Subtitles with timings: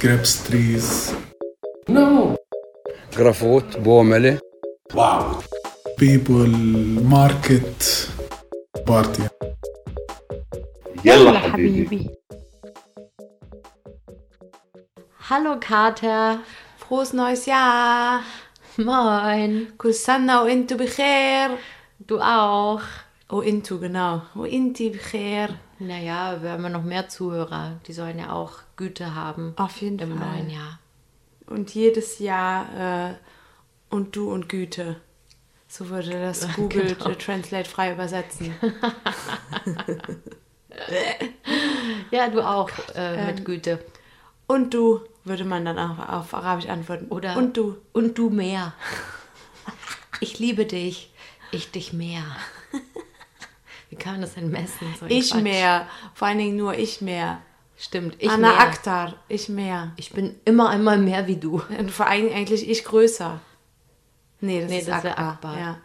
[0.00, 1.14] grapes trees.
[1.88, 2.36] No.
[3.12, 4.40] Grafot, Boomele.
[4.94, 5.42] Wow.
[5.96, 6.48] People,
[7.14, 8.08] market,
[8.86, 9.28] party.
[11.04, 12.10] يلا حبيبي.
[15.30, 16.40] Hallo Kater.
[16.78, 18.22] Frohes neues Jahr.
[18.76, 19.72] Moin.
[19.78, 21.58] Kusanna und Intu Becher.
[21.98, 22.82] Du auch.
[23.30, 24.22] Oh, Intu, genau.
[24.34, 25.50] Oh, Inti Becher.
[25.79, 27.79] Naja, wir haben ja noch mehr Zuhörer.
[27.87, 29.53] Die sollen ja auch Güte haben.
[29.57, 30.27] Auf jeden Im Fall.
[30.37, 30.79] neuen Jahr.
[31.47, 33.13] Und jedes Jahr äh,
[33.89, 34.95] und du und Güte.
[35.67, 37.11] So würde das Google Genau.
[37.15, 38.55] Translate frei übersetzen.
[42.11, 43.79] Ja, du auch äh, mit Güte.
[44.47, 47.07] Und du würde man dann auf, auf Arabisch antworten.
[47.07, 47.77] Oder Und du.
[47.93, 48.73] Und du mehr.
[50.19, 51.11] Ich liebe dich.
[51.51, 52.23] Ich dich mehr.
[53.95, 54.93] Wie kann man das denn messen?
[54.99, 55.41] So Ich Quatsch.
[55.41, 55.87] mehr.
[56.13, 57.39] Vor allen Dingen nur ich mehr.
[57.77, 58.59] Stimmt, ich Anna mehr.
[58.59, 59.13] Akhtar.
[59.27, 59.91] Ich mehr.
[59.97, 61.61] Ich bin immer einmal mehr wie du.
[61.77, 63.39] Und vor allem eigentlich ich größer.
[64.41, 65.17] Nee, das Nee, ist das Akbar.
[65.29, 65.59] Akbar.
[65.59, 65.77] Ja.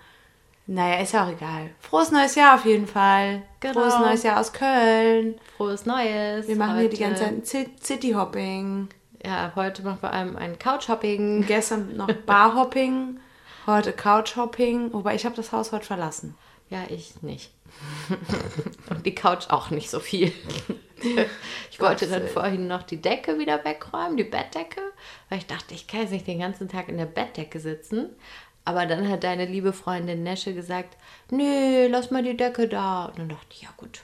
[0.66, 1.70] Naja, ist ja auch egal.
[1.80, 3.42] Frohes neues Jahr auf jeden Fall.
[3.58, 3.80] Genau.
[3.80, 5.34] Frohes neues Jahr aus Köln.
[5.56, 6.46] Frohes Neues.
[6.46, 8.88] Wir machen hier die Heute- ganze Zeit Ci- City-Hopping.
[9.24, 11.44] Ja, heute machen wir einem ein Couchhopping.
[11.46, 13.18] Gestern noch Bar-Hopping.
[13.66, 14.92] Heute Couch-Hopping.
[14.92, 16.36] Wobei ich habe das Haus heute verlassen.
[16.70, 17.50] Ja, ich nicht.
[18.90, 20.32] Und die Couch auch nicht so viel.
[21.70, 24.80] Ich wollte dann vorhin noch die Decke wieder wegräumen, die Bettdecke,
[25.28, 28.10] weil ich dachte, ich kann jetzt nicht den ganzen Tag in der Bettdecke sitzen.
[28.64, 30.96] Aber dann hat deine liebe Freundin Nesche gesagt,
[31.30, 33.06] nee, lass mal die Decke da.
[33.06, 34.02] Und dann dachte ich, ja gut,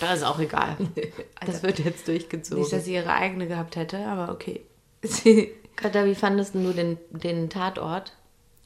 [0.00, 0.76] da ist auch egal.
[1.46, 2.62] Das wird jetzt durchgezogen.
[2.62, 4.64] Nicht, dass sie ihre eigene gehabt hätte, aber okay.
[5.76, 8.12] Katha, wie fandest du den, den Tatort?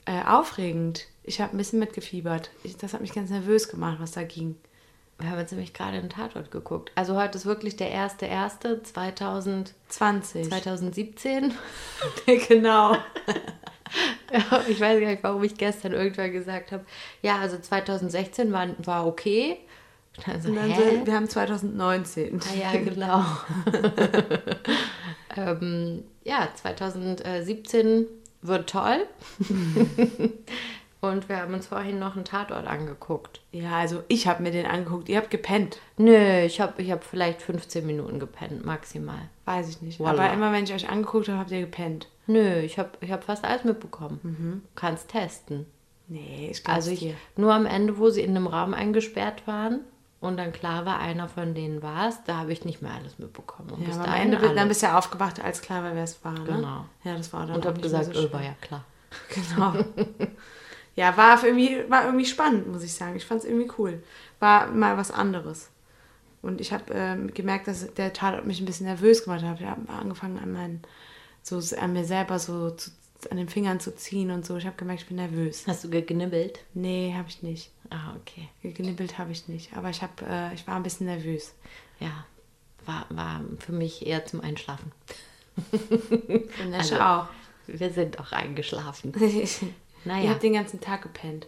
[0.09, 1.07] äh, aufregend.
[1.29, 2.51] Ich habe ein bisschen mitgefiebert.
[2.65, 4.57] Ich, das hat mich ganz nervös gemacht, was da ging.
[5.19, 6.93] Wir haben jetzt nämlich gerade einen Tatort geguckt.
[6.95, 10.48] Also heute ist wirklich der 1.1.2000 20.
[10.48, 11.55] 2017.
[12.48, 12.97] genau.
[14.69, 16.85] Ich weiß gar nicht, warum ich gestern irgendwann gesagt habe,
[17.23, 19.58] ja, also 2016 war, war okay.
[20.17, 20.98] Und dann so, Und dann hä?
[21.01, 22.41] so, wir haben 2019.
[22.41, 23.25] Ah, ja, genau.
[25.36, 28.07] ähm, ja, 2017
[28.42, 29.07] wird toll.
[31.01, 33.41] Und wir haben uns vorhin noch einen Tatort angeguckt.
[33.53, 35.09] Ja, also ich habe mir den angeguckt.
[35.09, 35.79] Ihr habt gepennt.
[35.97, 39.29] Nö, ich habe ich hab vielleicht 15 Minuten gepennt, maximal.
[39.45, 40.01] Weiß ich nicht.
[40.01, 40.11] Voila.
[40.25, 42.08] Aber immer wenn ich euch angeguckt habe, habt ihr gepennt.
[42.27, 44.63] Nö, ich habe ich hab fast alles mitbekommen.
[44.75, 45.67] Kannst testen.
[46.08, 47.14] Nee, ich glaube Also ich, dir.
[47.37, 49.81] nur am Ende, wo sie in einem Raum eingesperrt waren
[50.20, 53.19] und dann klar war, einer von denen war es, da habe ich nicht mehr alles
[53.20, 53.70] mitbekommen.
[53.70, 54.69] Und Ja, bis aber am dahin Ende bi- dann alles.
[54.69, 56.33] bist du ja aufgewacht, als klar war, wer es war.
[56.33, 56.45] Ne?
[56.45, 56.87] Genau.
[57.05, 58.85] Ja, das war dann und auch habe gesagt, so öh, war ja klar.
[59.55, 59.75] Genau.
[60.98, 63.14] ja, war, irgendwie, war irgendwie spannend, muss ich sagen.
[63.14, 64.03] Ich fand es irgendwie cool.
[64.41, 65.70] War mal was anderes.
[66.42, 69.61] Und ich habe ähm, gemerkt, dass der Tatort mich ein bisschen nervös gemacht hat.
[69.61, 70.83] Ich habe angefangen, an, meinen,
[71.42, 72.91] so, an mir selber so zu,
[73.31, 74.57] an den Fingern zu ziehen und so.
[74.57, 75.69] Ich habe gemerkt, ich bin nervös.
[75.69, 76.58] Hast du geknibbelt?
[76.75, 77.70] Nee, habe ich nicht.
[77.91, 78.48] Ah, okay.
[78.63, 79.77] Geknibbelt habe ich nicht.
[79.77, 81.55] Aber ich, hab, äh, ich war ein bisschen nervös.
[82.01, 82.27] Ja,
[82.87, 84.91] war, war für mich eher zum Einschlafen.
[85.73, 87.29] Und Also- auch.
[87.69, 89.13] Wir sind auch eingeschlafen.
[90.05, 91.47] Ihr Naja, habt den ganzen Tag gepennt.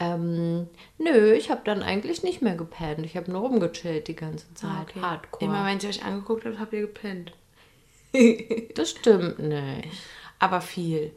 [0.00, 0.66] ähm,
[0.98, 3.04] nö, ich habe dann eigentlich nicht mehr gepennt.
[3.06, 4.70] Ich habe nur rumgechillt die ganze Zeit.
[4.70, 5.00] Ah, okay.
[5.00, 5.44] Hardcore.
[5.44, 7.32] Immer wenn ich euch angeguckt habe, habt ihr gepennt.
[8.74, 9.88] das stimmt nicht.
[10.38, 11.12] Aber viel.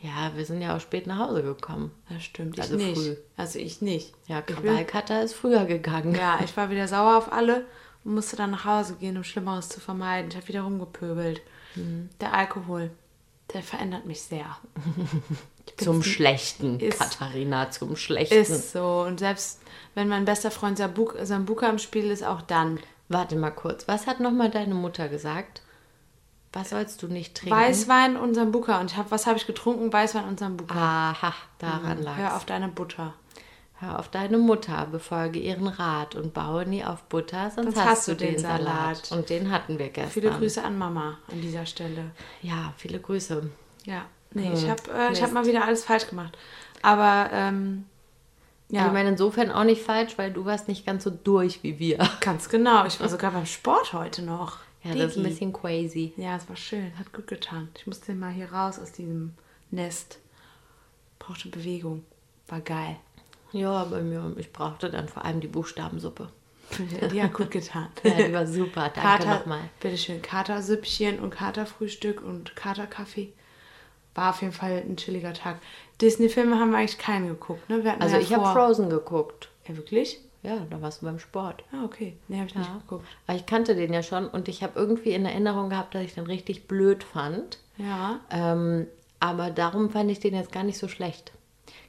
[0.00, 1.90] Ja, wir sind ja auch spät nach Hause gekommen.
[2.08, 2.56] Das stimmt.
[2.56, 2.96] Ich Also nicht.
[2.96, 3.16] früh.
[3.36, 4.12] Also ich nicht.
[4.28, 6.14] Ja, Ich Krawallkater ist früher gegangen.
[6.14, 7.64] Ja, ich war wieder sauer auf alle
[8.04, 10.30] und musste dann nach Hause gehen, um Schlimmeres zu vermeiden.
[10.30, 11.40] Ich habe wieder rumgepöbelt.
[11.74, 12.10] Mhm.
[12.20, 12.90] Der Alkohol,
[13.52, 14.56] der verändert mich sehr.
[15.76, 18.34] Zum Schlechten, ist- Katharina, zum Schlechten.
[18.34, 19.04] Ist so.
[19.06, 19.60] Und selbst
[19.94, 22.78] wenn mein bester Freund Sambuka, Sambuka im Spiel ist, auch dann.
[23.08, 25.62] Warte mal kurz, was hat nochmal deine Mutter gesagt?
[26.52, 27.56] Was sollst du nicht trinken?
[27.56, 28.80] Weißwein und Sambuka.
[28.80, 29.92] Und hab, was habe ich getrunken?
[29.92, 30.74] Weißwein und Sambuka.
[30.74, 32.18] Aha, daran lag's.
[32.18, 33.14] Hör auf deine Butter.
[33.80, 38.08] Hör auf deine Mutter, befolge ihren Rat und baue nie auf Butter, sonst, Sonst hast,
[38.08, 39.06] du den Salat.
[39.06, 39.12] Salat.
[39.12, 40.10] Und den hatten wir gestern.
[40.10, 42.10] Viele Grüße an Mama an dieser Stelle.
[42.42, 43.48] Ja, viele Grüße.
[43.84, 44.06] Ja.
[44.32, 46.36] Nee, Hm, ich habe äh, ich hab mal wieder alles falsch gemacht.
[46.82, 47.86] Aber, ähm,
[48.70, 48.86] ja.
[48.86, 51.96] Ich meine, insofern auch nicht falsch, weil du warst nicht ganz so durch wie wir.
[52.20, 52.84] Ganz genau.
[52.84, 54.58] Ich war sogar beim Sport heute noch.
[54.84, 55.28] Ja, das ist ein Digi.
[55.30, 56.12] bisschen crazy.
[56.18, 56.92] Ja, es war schön.
[56.98, 57.68] Hat gut getan.
[57.78, 59.32] Ich musste mal hier raus aus diesem
[59.70, 60.18] Nest.
[61.18, 62.04] Brauchte Bewegung.
[62.46, 62.96] War geil.
[63.52, 66.28] Ja, bei mir, ich brauchte dann vor allem die Buchstabensuppe.
[67.12, 67.88] Die hat gut getan.
[68.04, 68.92] Ja, die war super.
[68.94, 69.70] Danke nochmal.
[69.80, 70.20] bitteschön.
[70.20, 73.32] Katersüppchen und Katerfrühstück und Katerkaffee.
[74.14, 75.58] War auf jeden Fall ein chilliger Tag.
[76.00, 77.96] Disney-Filme haben wir eigentlich keinen geguckt, ne?
[78.00, 79.48] Also ja ich habe Frozen geguckt.
[79.66, 80.20] Ja, wirklich?
[80.42, 81.64] Ja, da warst du beim Sport.
[81.72, 82.16] Ah, okay.
[82.28, 83.04] Nee, habe ich nicht geguckt.
[83.26, 86.14] Aber ich kannte den ja schon und ich habe irgendwie in Erinnerung gehabt, dass ich
[86.14, 87.58] den richtig blöd fand.
[87.76, 88.20] Ja.
[88.30, 88.86] Ähm,
[89.20, 91.32] aber darum fand ich den jetzt gar nicht so schlecht.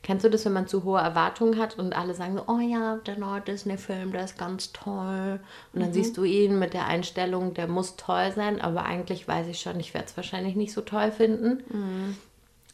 [0.01, 2.97] Kennst du das, wenn man zu hohe Erwartungen hat und alle sagen so, oh ja,
[3.05, 5.39] der neue Disney-Film, der ist ganz toll.
[5.73, 9.47] Und dann siehst du ihn mit der Einstellung, der muss toll sein, aber eigentlich weiß
[9.47, 11.63] ich schon, ich werde es wahrscheinlich nicht so toll finden.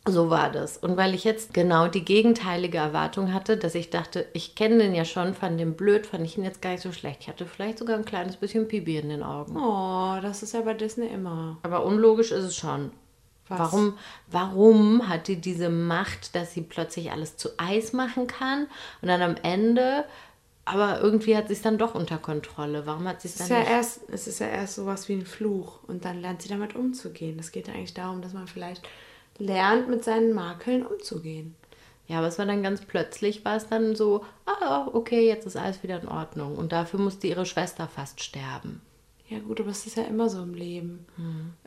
[0.08, 0.78] So war das.
[0.78, 4.94] Und weil ich jetzt genau die gegenteilige Erwartung hatte, dass ich dachte, ich kenne den
[4.94, 7.22] ja schon, fand den blöd, fand ich ihn jetzt gar nicht so schlecht.
[7.22, 9.58] Ich hatte vielleicht sogar ein kleines bisschen Pipi in den Augen.
[9.58, 11.58] Oh, das ist ja bei Disney immer.
[11.64, 12.92] Aber unlogisch ist es schon.
[13.48, 13.60] Was?
[13.60, 13.98] Warum,
[14.28, 18.68] warum hat die diese Macht, dass sie plötzlich alles zu Eis machen kann
[19.02, 20.06] und dann am Ende,
[20.66, 22.88] aber irgendwie hat sie es dann doch unter Kontrolle.
[22.88, 23.72] Warum hat sie es Es dann ja nicht?
[23.72, 27.38] erst, es ist ja erst sowas wie ein Fluch und dann lernt sie damit umzugehen.
[27.38, 28.82] Das geht ja eigentlich darum, dass man vielleicht
[29.38, 31.56] lernt, mit seinen Makeln umzugehen.
[32.08, 35.56] Ja, aber es war dann ganz plötzlich, war es dann so, ah, okay, jetzt ist
[35.58, 36.56] alles wieder in Ordnung.
[36.56, 38.82] Und dafür musste ihre Schwester fast sterben.
[39.28, 41.06] Ja gut, aber es ist ja immer so im Leben.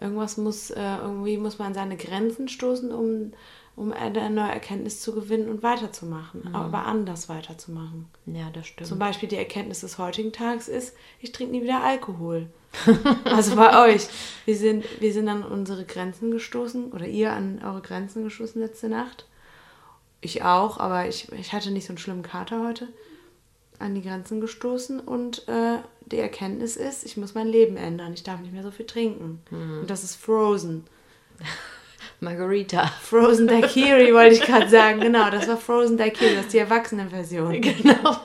[0.00, 3.32] Irgendwas muss, äh, irgendwie muss man an seine Grenzen stoßen, um,
[3.74, 6.54] um eine neue Erkenntnis zu gewinnen und weiterzumachen.
[6.54, 8.06] Aber anders weiterzumachen.
[8.26, 8.88] Ja, das stimmt.
[8.88, 12.48] Zum Beispiel die Erkenntnis des heutigen Tages ist, ich trinke nie wieder Alkohol.
[13.24, 14.08] also bei euch.
[14.44, 18.88] Wir sind, wir sind an unsere Grenzen gestoßen oder ihr an eure Grenzen gestoßen letzte
[18.88, 19.26] Nacht.
[20.20, 22.88] Ich auch, aber ich, ich hatte nicht so einen schlimmen Kater heute.
[23.78, 25.78] An die Grenzen gestoßen und äh,
[26.08, 28.12] die Erkenntnis ist, ich muss mein Leben ändern.
[28.14, 29.40] Ich darf nicht mehr so viel trinken.
[29.50, 30.84] Und das ist Frozen.
[32.20, 32.86] Margarita.
[33.02, 35.00] Frozen Daiquiri wollte ich gerade sagen.
[35.00, 37.60] Genau, das war Frozen Daiquiri, das ist die Erwachsenenversion.
[37.78, 38.16] Genau.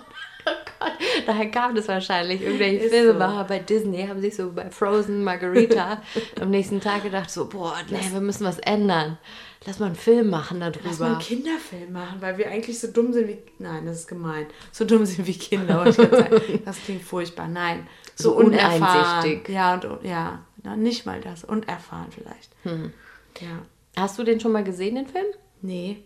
[0.45, 0.91] Oh Gott,
[1.25, 2.41] daher kam das wahrscheinlich.
[2.41, 6.01] Irgendwelche Filmemacher bei Disney haben sich so bei Frozen Margarita
[6.41, 9.17] am nächsten Tag gedacht, so, boah, nee, wir müssen was ändern.
[9.65, 11.05] Lass mal einen Film machen Lass mal darüber.
[11.05, 13.37] einen Kinderfilm machen, weil wir eigentlich so dumm sind wie.
[13.59, 14.47] Nein, das ist gemein.
[14.71, 16.61] So dumm sind wie Kinder, wollte ich gerade sagen.
[16.65, 17.47] Das klingt furchtbar.
[17.47, 17.87] Nein.
[18.15, 18.81] So, So unerfahren.
[18.81, 19.49] uneinsichtig.
[19.49, 21.43] Ja, und, ja, na, nicht mal das.
[21.45, 22.51] Unerfahren vielleicht.
[22.63, 22.91] Hm.
[23.39, 23.59] Ja.
[23.95, 25.25] Hast du den schon mal gesehen, den Film?
[25.61, 26.03] Nee.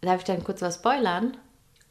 [0.00, 1.36] Darf ich dann kurz was spoilern?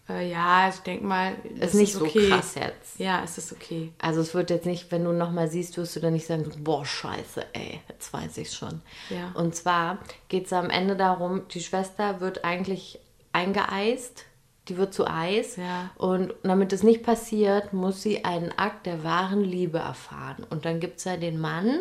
[0.09, 1.35] Äh, ja, ich denke mal.
[1.59, 2.99] Ist nicht so krass jetzt.
[2.99, 3.93] Ja, es ist okay.
[3.99, 6.85] Also es wird jetzt nicht, wenn du nochmal siehst, wirst du dann nicht sagen, boah,
[6.85, 8.81] scheiße, ey, jetzt weiß ich schon.
[9.09, 9.31] Ja.
[9.33, 12.99] Und zwar geht es am Ende darum, die Schwester wird eigentlich
[13.31, 14.25] eingeeist,
[14.67, 15.55] die wird zu Eis.
[15.55, 15.91] Ja.
[15.95, 20.45] Und damit es nicht passiert, muss sie einen Akt der wahren Liebe erfahren.
[20.49, 21.79] Und dann gibt es ja den Mann.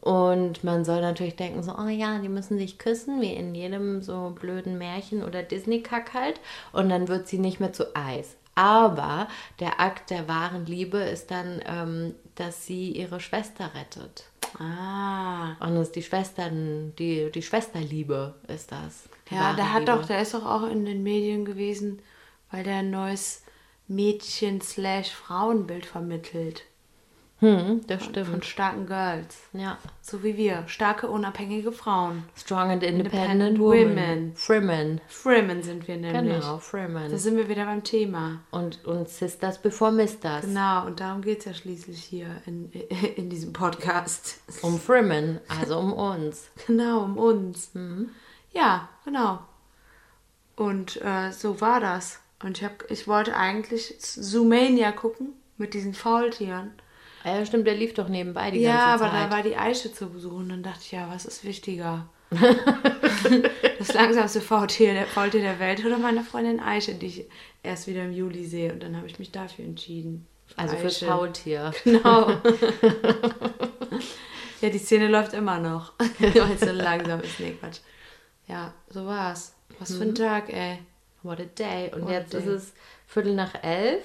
[0.00, 4.00] Und man soll natürlich denken, so, oh ja, die müssen sich küssen, wie in jedem
[4.00, 6.40] so blöden Märchen oder Disney-Kack halt.
[6.72, 8.36] Und dann wird sie nicht mehr zu Eis.
[8.54, 14.24] Aber der Akt der wahren Liebe ist dann, ähm, dass sie ihre Schwester rettet.
[14.58, 15.52] Ah.
[15.60, 19.08] Und es ist die Schwestern, die, die Schwesterliebe ist das.
[19.30, 19.92] Ja, der hat Liebe.
[19.92, 22.02] doch, der ist doch auch in den Medien gewesen,
[22.50, 23.44] weil der ein neues
[23.88, 26.64] Mädchen-Frauenbild vermittelt.
[27.40, 28.44] Hm, das Von stimmt.
[28.44, 29.38] starken Girls.
[29.54, 29.78] Ja.
[30.02, 30.64] So wie wir.
[30.66, 32.24] Starke, unabhängige Frauen.
[32.36, 33.96] Strong and independent, Independent women.
[33.96, 34.32] women.
[34.36, 35.00] Freemen.
[35.08, 36.34] Freemen sind wir nämlich.
[36.40, 37.10] Genau, Freemen.
[37.10, 38.40] Da sind wir wieder beim Thema.
[38.50, 40.42] Und, und Sisters before Misters.
[40.44, 42.70] Genau, und darum geht es ja schließlich hier in,
[43.16, 44.40] in diesem Podcast.
[44.60, 46.50] Um Freemen, also um uns.
[46.66, 47.74] Genau, um uns.
[47.74, 48.10] Mhm.
[48.52, 49.40] Ja, genau.
[50.56, 52.20] Und äh, so war das.
[52.42, 56.72] Und ich, hab, ich wollte eigentlich Zoomania gucken mit diesen Faultieren.
[57.24, 59.30] Ja, stimmt, der lief doch nebenbei die Ja, ganze aber Zeit.
[59.30, 62.06] da war die Eiche zu Besuch und dann dachte ich, ja, was ist wichtiger?
[63.78, 67.24] das langsamste Faultier der, Faultier der Welt oder meine Freundin Eiche, die ich
[67.62, 68.72] erst wieder im Juli sehe.
[68.72, 70.26] Und dann habe ich mich dafür entschieden.
[70.56, 70.98] Also fürs.
[70.98, 71.72] Faultier.
[71.84, 72.30] Genau.
[74.60, 75.92] ja, die Szene läuft immer noch.
[76.18, 77.40] Weil es so langsam ist.
[77.40, 77.80] Nee, Quatsch.
[78.46, 79.54] Ja, so war's.
[79.78, 80.78] Was für ein Tag, ey.
[81.22, 81.90] What a day.
[81.94, 82.54] Und What jetzt ist day.
[82.54, 82.72] es
[83.06, 84.04] Viertel nach elf.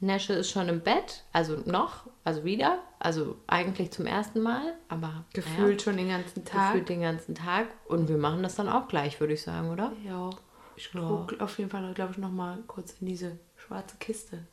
[0.00, 1.24] Nesche ist schon im Bett.
[1.32, 2.04] Also noch.
[2.24, 2.80] Also wieder.
[2.98, 4.74] Also eigentlich zum ersten Mal.
[4.88, 6.72] Aber Gefühlt schon den ganzen Tag.
[6.72, 7.68] gefühlt den ganzen Tag.
[7.86, 9.92] Und wir machen das dann auch gleich, würde ich sagen, oder?
[10.04, 10.30] Ja.
[10.76, 14.46] Ich gucke auf jeden Fall, glaube ich, noch mal kurz in diese schwarze Kiste.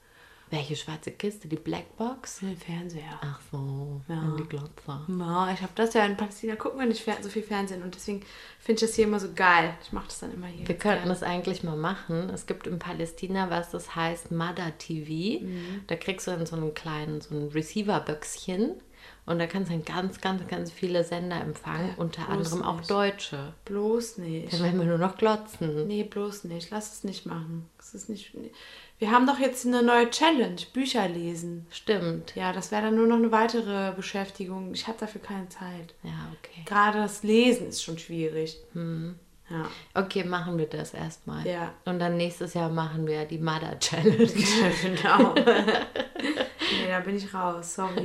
[0.49, 1.47] Welche schwarze Kiste?
[1.47, 2.39] Die Blackbox?
[2.39, 3.19] Den Fernseher.
[3.21, 4.01] Ach so.
[4.07, 4.21] Ja.
[4.21, 5.01] In die Glotze.
[5.07, 8.21] Ja, ich habe das ja in Palästina gucken wir nicht so viel Fernsehen und deswegen
[8.59, 9.73] finde ich das hier immer so geil.
[9.83, 10.67] Ich mache das dann immer hier.
[10.67, 12.29] Wir könnten das eigentlich mal machen.
[12.29, 15.43] Es gibt in Palästina was, das heißt Mother TV.
[15.43, 15.81] Mhm.
[15.87, 18.75] Da kriegst du in so einen kleinen, so ein Receiver-Böckschen
[19.25, 22.77] und da kannst du dann ganz, ganz, ganz viele Sender empfangen, unter bloß anderem auch
[22.77, 22.89] nicht.
[22.89, 23.53] deutsche.
[23.65, 24.53] Bloß nicht.
[24.53, 25.85] Dann werden wir nur noch glotzen.
[25.87, 26.69] Nee, bloß nicht.
[26.71, 27.69] Lass es nicht machen.
[27.77, 28.33] Es ist nicht.
[28.99, 31.67] Wir haben doch jetzt eine neue Challenge, Bücher lesen.
[31.69, 32.35] Stimmt.
[32.35, 34.73] Ja, das wäre dann nur noch eine weitere Beschäftigung.
[34.73, 35.93] Ich habe dafür keine Zeit.
[36.01, 36.63] Ja, okay.
[36.65, 38.57] Gerade das Lesen ist schon schwierig.
[38.73, 39.65] Ja.
[39.93, 41.45] Okay, machen wir das erstmal.
[41.47, 41.73] Ja.
[41.85, 44.27] Und dann nächstes Jahr machen wir die Mother Challenge.
[44.81, 45.35] genau.
[45.45, 48.03] nee, da bin ich raus, sorry.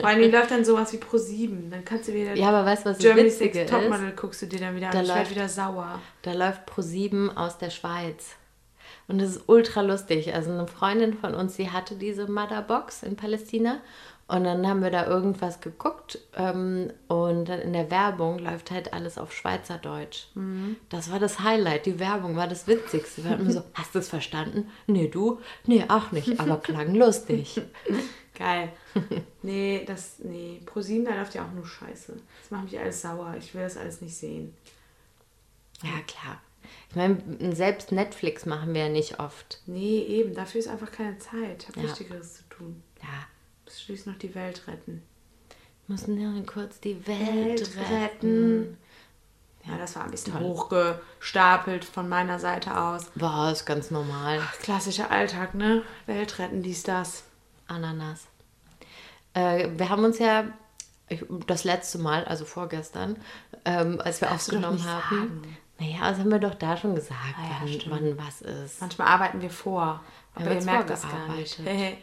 [0.00, 1.70] Vor allem läuft dann sowas wie Pro 7.
[1.70, 3.70] Dann kannst du wieder Ja, aber weißt du, was das Germany's Witzige ist?
[3.70, 4.92] Topmodel guckst du dir dann wieder an.
[4.92, 6.00] Da Ich werde läuft- wieder sauer.
[6.22, 8.30] Da läuft Pro7 aus der Schweiz.
[9.08, 10.34] Und das ist ultra lustig.
[10.34, 13.80] Also eine Freundin von uns, die hatte diese Motherbox in Palästina.
[14.28, 16.18] Und dann haben wir da irgendwas geguckt.
[16.36, 20.28] Ähm, und dann in der Werbung läuft halt alles auf Schweizerdeutsch.
[20.88, 21.86] Das war das Highlight.
[21.86, 23.24] Die Werbung war das Witzigste.
[23.24, 24.70] Wir hatten immer so, hast du es verstanden?
[24.86, 25.40] Nee, du?
[25.66, 26.40] Nee, auch nicht.
[26.40, 27.60] Aber klang lustig.
[28.34, 28.72] Geil.
[29.42, 30.62] nee, das, nee.
[30.64, 32.14] Pro 7, da läuft ja auch nur Scheiße.
[32.40, 33.34] Das macht mich alles sauer.
[33.38, 34.54] Ich will das alles nicht sehen.
[35.82, 36.40] Ja, klar.
[36.90, 37.18] Ich meine,
[37.54, 39.60] selbst Netflix machen wir ja nicht oft.
[39.66, 40.34] Nee, eben.
[40.34, 41.62] Dafür ist einfach keine Zeit.
[41.62, 41.88] Ich habe Ja.
[41.88, 42.82] Wichtigeres zu tun.
[43.02, 43.08] Ja,
[43.64, 45.02] Muss schließlich noch die Welt retten.
[45.88, 48.02] müssen ja kurz die Welt, Welt retten.
[48.02, 48.78] retten.
[49.64, 53.10] Ja, das war ein bisschen hochgestapelt von meiner Seite aus.
[53.14, 54.40] War es ganz normal.
[54.60, 55.82] Klassischer Alltag, ne?
[56.06, 57.24] Welt retten, dies, das.
[57.68, 58.26] Ananas.
[59.34, 60.44] Äh, wir haben uns ja
[61.08, 63.16] ich, das letzte Mal, also vorgestern,
[63.64, 65.18] ähm, als wir aufgenommen haben.
[65.42, 65.56] sagen.
[65.82, 68.80] Naja, das haben wir doch da schon gesagt, Ah ja, wann, wann was ist.
[68.80, 70.00] Manchmal arbeiten wir vor.
[70.34, 71.54] Wir Aber haben ihr merkt das gar nicht.
[71.56, 71.98] vorgearbeitet.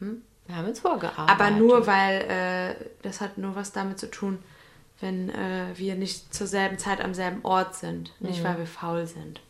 [0.46, 1.30] Wir haben jetzt vorgearbeitet.
[1.40, 4.40] Aber nur, weil äh, das hat nur was damit zu tun,
[5.00, 8.12] wenn äh, wir nicht zur selben Zeit am selben Ort sind.
[8.20, 8.44] Nicht, Mhm.
[8.44, 9.40] weil wir faul sind.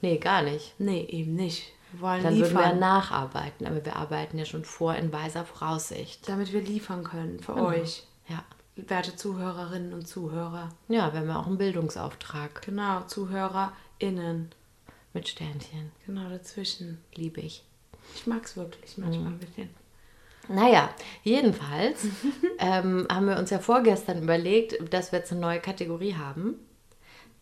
[0.00, 0.74] Nee, gar nicht.
[0.78, 1.72] Nee, eben nicht.
[1.92, 5.44] Wir wollen Dann würden wir liefern, nacharbeiten, aber wir arbeiten ja schon vor in weiser
[5.44, 6.26] Voraussicht.
[6.26, 7.66] damit wir liefern können für Genau.
[7.66, 8.42] euch, Ja.
[8.76, 10.70] Werte Zuhörerinnen und Zuhörer.
[10.88, 14.50] Ja, wir haben ja auch einen Bildungsauftrag Genau, ZuhörerInnen.
[15.12, 15.90] mit Sternchen.
[16.06, 16.98] Genau dazwischen.
[17.14, 17.64] Liebe ich.
[18.14, 19.34] Ich mag's wirklich manchmal Mhm.
[19.34, 19.70] ein bisschen.
[20.48, 20.90] Naja,
[21.22, 22.04] jedenfalls
[22.58, 26.54] ähm, haben wir uns ja vorgestern überlegt, dass wir jetzt eine neue Kategorie haben.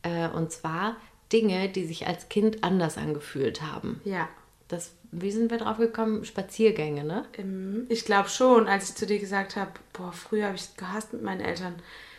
[0.02, 0.96] Äh, und zwar
[1.32, 4.00] Dinge, die sich als Kind anders angefühlt haben.
[4.04, 4.28] Ja.
[4.68, 6.24] Das, wie sind wir drauf gekommen?
[6.24, 7.24] Spaziergänge, ne?
[7.36, 10.76] Ähm, Ich glaube schon, als ich zu dir gesagt habe, boah, früher habe ich es
[10.76, 11.76] gehasst, mit meinen Eltern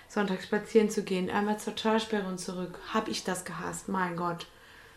[0.08, 4.48] Sonntag spazieren zu gehen, einmal zur Talsperre und zurück, habe ich das gehasst, mein Gott.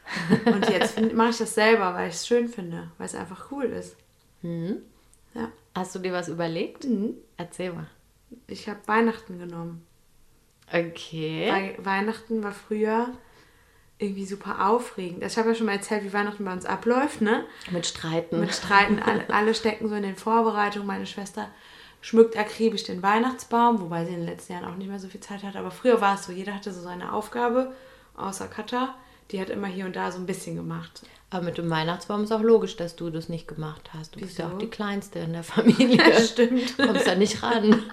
[0.46, 3.66] Und jetzt mache ich das selber, weil ich es schön finde, weil es einfach cool
[3.66, 3.94] ist.
[4.42, 6.84] Ja, Hast du dir was überlegt?
[6.84, 7.14] Mhm.
[7.36, 7.86] Erzähl mal.
[8.48, 9.86] ich habe Weihnachten genommen.
[10.72, 11.48] Okay.
[11.52, 13.12] Weil Weihnachten war früher
[14.02, 15.22] irgendwie super aufregend.
[15.24, 17.44] Ich habe ja schon mal erzählt, wie Weihnachten bei uns abläuft, ne?
[17.70, 18.40] Mit Streiten.
[18.40, 18.98] mit Streiten.
[18.98, 20.86] Alle, alle stecken so in den Vorbereitungen.
[20.86, 21.48] Meine Schwester
[22.00, 25.20] schmückt akribisch den Weihnachtsbaum, wobei sie in den letzten Jahren auch nicht mehr so viel
[25.20, 25.56] Zeit hat.
[25.56, 27.72] Aber früher war es so, jeder hatte so seine Aufgabe,
[28.16, 28.94] außer Katha.
[29.30, 31.02] Die hat immer hier und da so ein bisschen gemacht.
[31.30, 34.14] Aber mit dem Weihnachtsbaum ist auch logisch, dass du das nicht gemacht hast.
[34.14, 34.56] Du bist ja Wieso?
[34.56, 36.20] auch die Kleinste in der Familie.
[36.20, 36.76] Stimmt.
[36.76, 37.82] Kommst da nicht ran.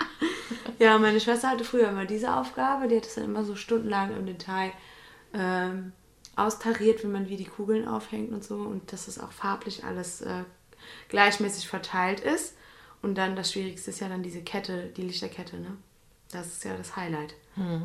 [0.79, 2.87] Ja, meine Schwester hatte früher immer diese Aufgabe.
[2.87, 4.71] Die hat es dann immer so stundenlang im Detail
[5.33, 5.91] ähm,
[6.45, 8.55] austariert, wie man wie die Kugeln aufhängt und so.
[8.55, 10.43] Und dass es auch farblich alles äh,
[11.09, 12.55] gleichmäßig verteilt ist.
[13.01, 15.77] Und dann das Schwierigste ist ja dann diese Kette, die Lichterkette, ne?
[16.31, 17.33] Das ist ja das Highlight,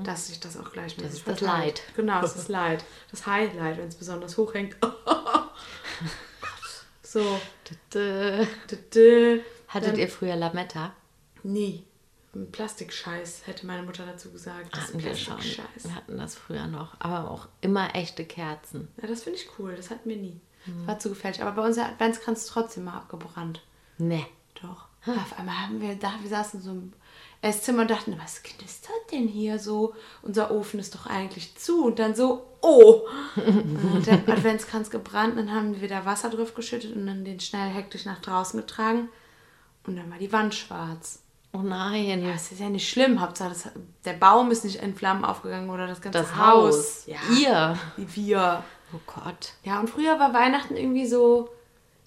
[0.02, 1.02] dass sich das auch gleichmäßig Mhm.
[1.08, 1.78] Das ist das verteilt.
[1.78, 1.82] Leid.
[1.96, 2.84] Genau, das ist Leid.
[3.10, 4.76] Das Highlight, wenn es besonders hoch hängt.
[7.02, 7.20] so.
[9.68, 10.92] Hattet ihr früher Lametta?
[11.42, 11.84] Nie.
[12.52, 14.74] Plastikscheiß, hätte meine Mutter dazu gesagt.
[14.74, 15.34] Das ist Hatten wir schon.
[15.34, 15.84] Plastikscheiß.
[15.84, 16.94] Wir hatten das früher noch.
[17.00, 18.88] Aber auch immer echte Kerzen.
[19.00, 19.74] Ja, das finde ich cool.
[19.76, 20.40] Das hatten wir nie.
[20.66, 20.78] Mhm.
[20.78, 21.42] Das war zu gefällig.
[21.42, 23.62] Aber bei uns der Adventskranz trotzdem mal abgebrannt.
[23.98, 24.26] Ne.
[24.60, 24.86] Doch.
[25.06, 26.92] Auf einmal haben wir da, wir saßen so im
[27.42, 29.94] Esszimmer und dachten, was knistert denn hier so?
[30.22, 31.84] Unser Ofen ist doch eigentlich zu.
[31.84, 33.02] Und dann so, oh!
[33.36, 35.36] Und dann hat der Adventskranz gebrannt.
[35.36, 39.10] Dann haben wir da Wasser drauf geschüttet und dann den schnell hektisch nach draußen getragen.
[39.86, 41.23] Und dann war die Wand schwarz.
[41.54, 42.22] Oh nein.
[42.22, 43.20] Ja, es ist ja nicht schlimm.
[43.20, 43.68] Hauptsache, das,
[44.04, 46.74] der Baum ist nicht in Flammen aufgegangen oder das ganze das Haus.
[46.74, 47.06] Haus.
[47.06, 47.18] Ja.
[47.38, 47.78] Ihr.
[47.96, 48.64] Wir.
[48.92, 49.52] Oh Gott.
[49.62, 51.48] Ja, und früher war Weihnachten irgendwie so,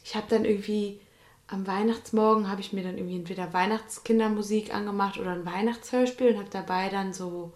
[0.03, 0.99] ich habe dann irgendwie
[1.47, 6.49] am Weihnachtsmorgen habe ich mir dann irgendwie entweder Weihnachtskindermusik angemacht oder ein Weihnachtshörspiel und habe
[6.49, 7.53] dabei dann so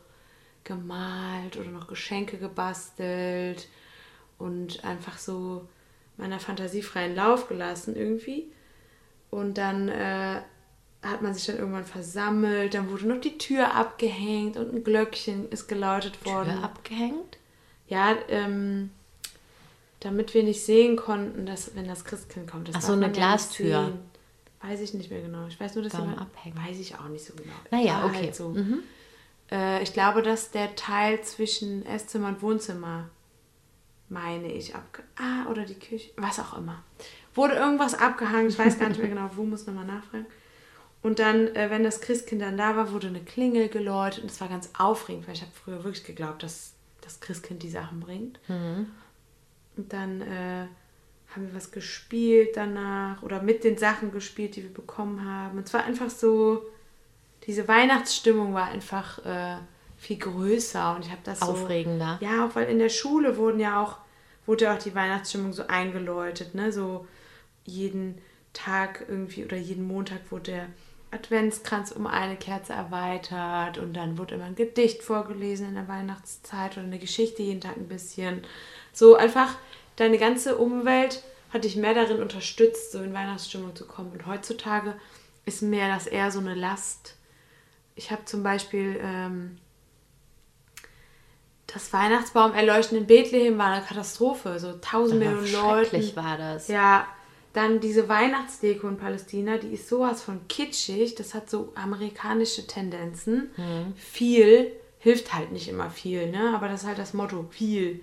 [0.63, 3.67] gemalt oder noch Geschenke gebastelt
[4.37, 5.67] und einfach so
[6.15, 8.49] meiner Fantasie freien Lauf gelassen irgendwie.
[9.29, 10.41] Und dann äh,
[11.03, 15.49] hat man sich dann irgendwann versammelt, dann wurde noch die Tür abgehängt und ein Glöckchen
[15.49, 16.53] ist geläutet worden.
[16.53, 17.37] Tür abgehängt?
[17.87, 18.91] Ja, ähm,
[19.99, 22.67] damit wir nicht sehen konnten, dass wenn das Christkind kommt.
[22.67, 23.93] Das Ach so, eine Glastür.
[24.61, 25.47] Weiß ich nicht mehr genau.
[25.47, 26.55] Ich weiß nur, dass Warum jemand, abhängen?
[26.55, 27.53] Weiß ich auch nicht so genau.
[27.71, 28.25] Naja, okay.
[28.25, 28.49] Halt so.
[28.49, 28.83] Mhm.
[29.51, 33.09] äh, ich glaube, dass der Teil zwischen Esszimmer und Wohnzimmer,
[34.09, 35.01] meine ich, abge...
[35.15, 36.83] Ah, oder die Küche, was auch immer.
[37.33, 40.27] Wurde irgendwas abgehangen, ich weiß gar nicht mehr genau, wo, muss nochmal nachfragen.
[41.03, 44.39] Und dann, äh, wenn das Christkind dann da war, wurde eine Klingel geläutet und es
[44.39, 48.39] war ganz aufregend, weil ich habe früher wirklich geglaubt, dass das Christkind die Sachen bringt.
[49.77, 50.67] Und dann äh,
[51.29, 55.57] haben wir was gespielt danach oder mit den Sachen gespielt, die wir bekommen haben.
[55.57, 56.63] Und es war einfach so,
[57.47, 59.57] diese Weihnachtsstimmung war einfach äh,
[59.97, 62.19] viel größer und ich habe das so, Aufregender.
[62.21, 63.97] Ja, auch weil in der Schule wurden ja auch
[64.45, 66.71] wurde ja auch die Weihnachtsstimmung so eingeläutet, ne?
[66.71, 67.07] So
[67.63, 68.17] jeden
[68.53, 70.67] Tag irgendwie oder jeden Montag wurde der
[71.11, 76.73] Adventskranz um eine Kerze erweitert und dann wurde immer ein Gedicht vorgelesen in der Weihnachtszeit
[76.73, 78.43] oder eine Geschichte jeden Tag ein bisschen.
[78.93, 79.55] So einfach
[79.97, 84.11] deine ganze Umwelt hat dich mehr darin unterstützt, so in Weihnachtsstimmung zu kommen.
[84.13, 84.95] Und heutzutage
[85.45, 87.15] ist mir das eher so eine Last.
[87.95, 89.57] Ich habe zum Beispiel ähm,
[91.67, 94.59] das Weihnachtsbaum erleuchten in Bethlehem war eine Katastrophe.
[94.59, 95.89] So tausend Millionen Leute.
[95.89, 96.67] schrecklich war das.
[96.69, 97.05] Ja,
[97.53, 101.15] dann diese Weihnachtsdeko in Palästina, die ist sowas von kitschig.
[101.15, 103.51] Das hat so amerikanische Tendenzen.
[103.95, 106.53] Viel hilft halt nicht immer viel, ne?
[106.55, 107.47] Aber das ist halt das Motto.
[107.49, 108.01] Viel.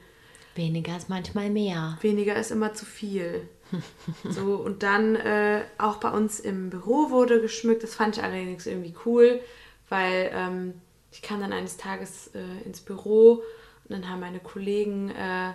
[0.55, 1.97] Weniger ist manchmal mehr.
[2.03, 3.49] Weniger ist immer zu viel.
[4.29, 7.83] so, und dann äh, auch bei uns im Büro wurde geschmückt.
[7.83, 9.41] Das fand ich allerdings irgendwie cool,
[9.89, 10.75] weil ähm,
[11.13, 15.53] ich kam dann eines Tages äh, ins Büro und dann haben meine Kollegen, äh,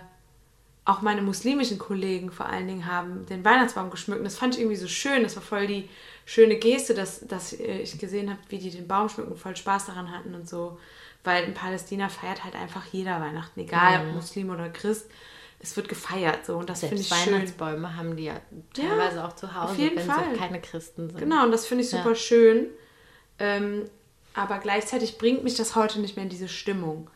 [0.86, 4.18] auch meine muslimischen Kollegen vor allen Dingen, haben den Weihnachtsbaum geschmückt.
[4.20, 5.22] Und das fand ich irgendwie so schön.
[5.22, 5.88] Das war voll die
[6.26, 9.56] schöne Geste, dass, dass äh, ich gesehen habe, wie die den Baum schmücken und voll
[9.56, 10.78] Spaß daran hatten und so.
[11.22, 15.10] Weil in Palästina feiert halt einfach jeder Weihnachten, egal ob Muslim oder Christ.
[15.58, 17.32] Es wird gefeiert so und das finde ich schön.
[17.32, 18.34] Weihnachtsbäume haben die ja
[18.74, 20.24] teilweise auch zu Hause, auf jeden wenn Fall.
[20.34, 21.18] sie keine Christen sind.
[21.18, 22.02] Genau, und das finde ich Ja.
[22.02, 22.66] super schön.
[23.38, 23.84] Ähm,
[24.34, 27.08] aber gleichzeitig bringt mich das heute nicht mehr in diese Stimmung.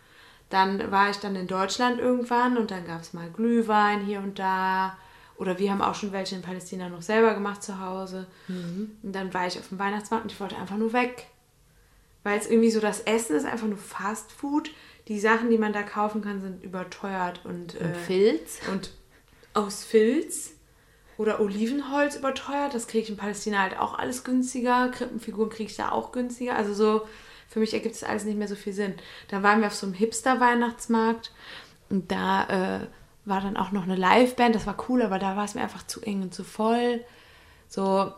[0.50, 4.38] Dann war ich dann in Deutschland irgendwann und dann gab es mal Glühwein hier und
[4.38, 4.96] da.
[5.36, 8.26] Oder wir haben auch schon welche in Palästina noch selber gemacht zu Hause.
[9.02, 11.26] Und dann war ich auf dem Weihnachtsmarkt und ich wollte einfach nur weg.
[12.24, 14.70] Weil es irgendwie so, das Essen ist einfach nur Fast Food.
[15.06, 18.58] Die Sachen, die man da kaufen kann, sind überteuert und, Und äh, Filz?
[18.70, 18.90] und
[19.54, 20.52] aus Filz
[21.18, 22.72] oder Olivenholz überteuert.
[22.72, 24.88] Das kriege ich in Palästina halt auch alles günstiger.
[24.88, 26.56] Krippenfiguren kriege ich da auch günstiger.
[26.56, 27.06] Also so,
[27.48, 28.94] für mich ergibt es alles nicht mehr so viel Sinn.
[29.28, 31.32] Da waren wir auf so einem Hipster-Weihnachtsmarkt
[31.90, 32.44] und da
[32.80, 32.86] äh,
[33.26, 34.54] war dann auch noch eine Liveband.
[34.54, 37.04] Das war cool, aber da war es mir einfach zu eng und zu voll.
[37.68, 38.12] So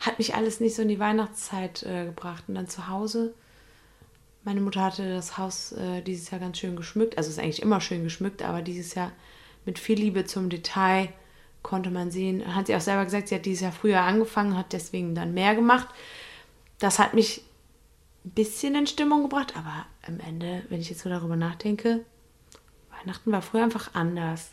[0.00, 2.44] hat mich alles nicht so in die Weihnachtszeit äh, gebracht.
[2.48, 3.34] Und dann zu Hause
[4.46, 7.18] meine Mutter hatte das Haus äh, dieses Jahr ganz schön geschmückt.
[7.18, 9.10] Also es ist eigentlich immer schön geschmückt, aber dieses Jahr
[9.64, 11.08] mit viel Liebe zum Detail
[11.66, 12.54] konnte man sehen.
[12.54, 15.56] Hat sie auch selber gesagt, sie hat dieses Jahr früher angefangen, hat deswegen dann mehr
[15.56, 15.88] gemacht.
[16.78, 17.42] Das hat mich
[18.24, 22.04] ein bisschen in Stimmung gebracht, aber am Ende, wenn ich jetzt so darüber nachdenke,
[22.96, 24.52] Weihnachten war früher einfach anders.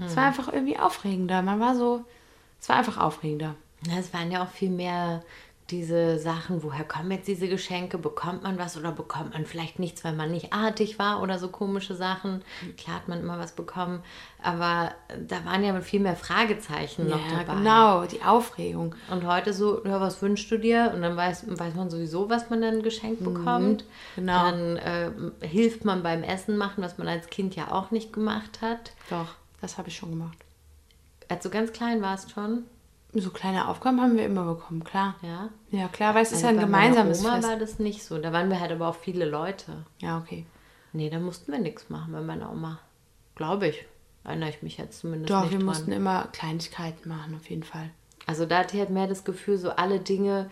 [0.00, 1.42] Es war einfach irgendwie aufregender.
[1.42, 2.04] Man war so,
[2.58, 3.54] es war einfach aufregender.
[3.98, 5.22] Es waren ja auch viel mehr
[5.70, 7.98] diese Sachen, woher kommen jetzt diese Geschenke?
[7.98, 11.48] Bekommt man was oder bekommt man vielleicht nichts, weil man nicht artig war oder so
[11.48, 12.42] komische Sachen?
[12.76, 14.02] Klar hat man immer was bekommen,
[14.40, 14.92] aber
[15.26, 17.58] da waren ja viel mehr Fragezeichen noch ja, dabei.
[17.58, 18.94] genau, die Aufregung.
[19.10, 20.92] Und heute so, ja, was wünschst du dir?
[20.94, 23.84] Und dann weiß, weiß man sowieso, was man dann geschenkt bekommt.
[24.14, 24.44] genau.
[24.44, 28.60] Dann äh, hilft man beim Essen machen, was man als Kind ja auch nicht gemacht
[28.62, 28.92] hat.
[29.10, 30.38] Doch, das habe ich schon gemacht.
[31.28, 32.64] Als du ganz klein warst schon,
[33.12, 35.14] So kleine Aufgaben haben wir immer bekommen, klar.
[35.22, 35.48] ja.
[35.70, 37.48] Ja, klar, weil es ist Also ja ein bei meiner gemeinsames Oma Fest.
[37.48, 38.18] war das nicht so.
[38.18, 39.84] Da waren wir halt aber auch viele Leute.
[40.00, 40.44] Ja, okay.
[40.92, 42.78] Nee, da mussten wir nichts machen bei meiner Oma.
[43.34, 43.86] Glaube ich.
[44.24, 45.66] Erinnere ich mich jetzt zumindest Doch, nicht wir dran.
[45.66, 47.90] mussten immer Kleinigkeiten machen, auf jeden Fall.
[48.26, 50.50] Also da hatte ich halt mehr das Gefühl, so alle Dinge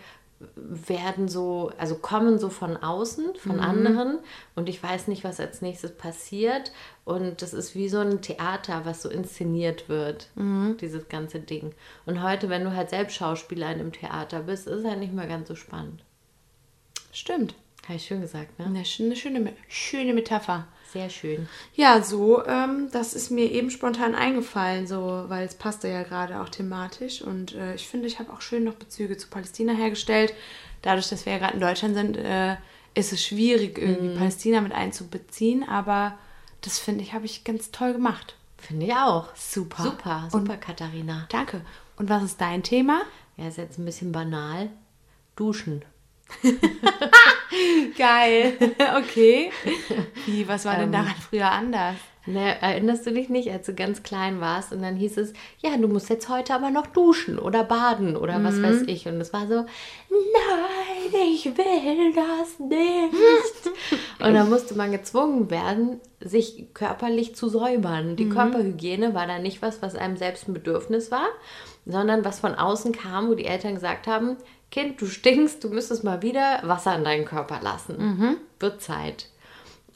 [0.57, 4.19] werden so, also kommen so von außen, von anderen
[4.55, 6.73] und ich weiß nicht, was als nächstes passiert
[7.05, 10.29] und das ist wie so ein Theater, was so inszeniert wird,
[10.81, 11.73] dieses ganze Ding.
[12.05, 15.15] Und heute, wenn du halt selbst Schauspieler in einem Theater bist, ist es halt nicht
[15.15, 16.03] mehr ganz so spannend.
[17.13, 17.55] Stimmt.
[17.85, 18.65] Habe ich schön gesagt, ne?
[18.67, 20.67] Eine, sch- eine schöne, schöne Metapher.
[20.95, 21.49] Sehr schön.
[21.75, 26.41] Ja, so, ähm, das ist mir eben spontan eingefallen, so, weil es passte ja gerade
[26.41, 27.21] auch thematisch.
[27.21, 30.33] Und äh, ich finde, ich habe auch schön noch Bezüge zu Palästina hergestellt.
[30.83, 32.57] Dadurch, dass wir ja gerade in Deutschland sind, äh,
[32.95, 35.69] ist es schwierig, irgendwie Palästina mit einzubeziehen.
[35.69, 36.17] Aber
[36.61, 38.37] das finde ich, habe ich ganz toll gemacht.
[38.57, 39.35] Finde ich auch.
[39.35, 39.83] Super.
[39.83, 41.27] Super, super, Katharina.
[41.29, 41.61] Danke.
[41.97, 43.03] Und was ist dein Thema?
[43.37, 44.71] Ja, ist jetzt ein bisschen banal.
[45.35, 45.85] Duschen.
[47.99, 48.55] Geil.
[48.99, 49.51] okay.
[50.27, 51.97] Wie, was war denn daran früher anders?
[52.27, 55.77] Ne, erinnerst du dich nicht, als du ganz klein warst und dann hieß es, ja,
[55.77, 59.07] du musst jetzt heute aber noch duschen oder baden oder was weiß ich.
[59.07, 64.01] Und es war so, nein, ich will das nicht.
[64.27, 68.17] und dann musste man gezwungen werden, sich körperlich zu säubern.
[68.17, 71.27] Die Körperhygiene war dann nicht was, was einem selbst ein Bedürfnis war,
[71.85, 74.39] sondern was von außen kam, wo die Eltern gesagt haben,
[74.75, 78.39] Kind, du stinkst, du müsstest mal wieder Wasser in deinen Körper lassen.
[78.59, 79.29] Wird Zeit.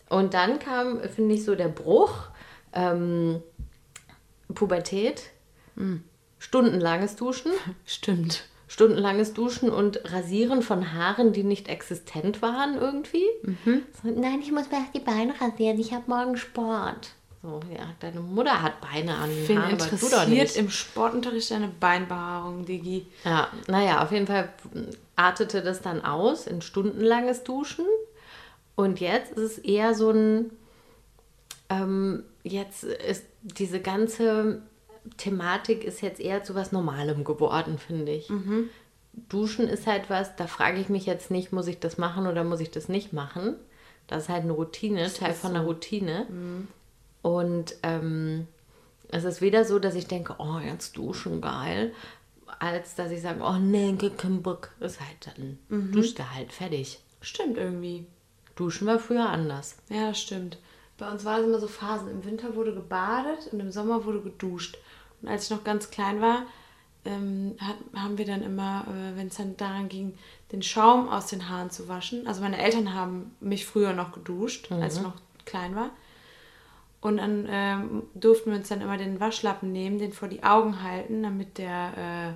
[0.08, 2.28] Und dann kam, finde ich, so der Bruch.
[2.72, 3.42] Ähm,
[4.54, 5.24] Pubertät,
[6.38, 7.52] stundenlanges Duschen,
[7.86, 8.44] Stimmt.
[8.66, 13.24] stundenlanges Duschen und Rasieren von Haaren, die nicht existent waren irgendwie.
[14.02, 17.10] So, nein, ich muss mir erst die Beine rasieren, ich habe morgen Sport.
[17.42, 20.56] So, ja, deine Mutter hat Beine an den Bin Haaren, aber du doch interessiert nicht.
[20.56, 23.06] im Sportunterricht deine Beinbehaarung, Digi.
[23.24, 24.48] Ja, naja, auf jeden Fall
[25.14, 27.84] artete das dann aus in stundenlanges Duschen.
[28.74, 30.50] Und jetzt ist es eher so ein,
[31.68, 34.62] ähm, jetzt ist diese ganze
[35.16, 38.30] Thematik ist jetzt eher zu was Normalem geworden, finde ich.
[39.28, 42.44] Duschen ist halt was, da frage ich mich jetzt nicht, muss ich das machen oder
[42.44, 43.54] muss ich das nicht machen.
[44.06, 46.26] Das ist halt eine Routine, Teil von einer Routine.
[47.28, 48.46] Und ähm,
[49.08, 51.92] es ist weder so, dass ich denke, oh, jetzt duschen, geil,
[52.58, 54.70] als dass ich sage, oh nee, kein Bock.
[54.80, 57.00] Ist halt dann, duscht er halt, fertig.
[57.20, 58.06] Stimmt irgendwie.
[58.56, 59.76] Duschen war früher anders.
[59.90, 60.56] Ja, das stimmt.
[60.96, 62.10] Bei uns war es immer so Phasen.
[62.10, 64.78] Im Winter wurde gebadet und im Sommer wurde geduscht.
[65.20, 66.46] Und als ich noch ganz klein war,
[67.04, 70.14] ähm, hat, haben wir dann immer, äh, wenn es dann daran ging,
[70.50, 72.26] den Schaum aus den Haaren zu waschen.
[72.26, 75.90] Also meine Eltern haben mich früher noch geduscht, als ich noch klein war.
[77.00, 80.82] Und dann ähm, durften wir uns dann immer den Waschlappen nehmen, den vor die Augen
[80.82, 82.32] halten, damit der, äh,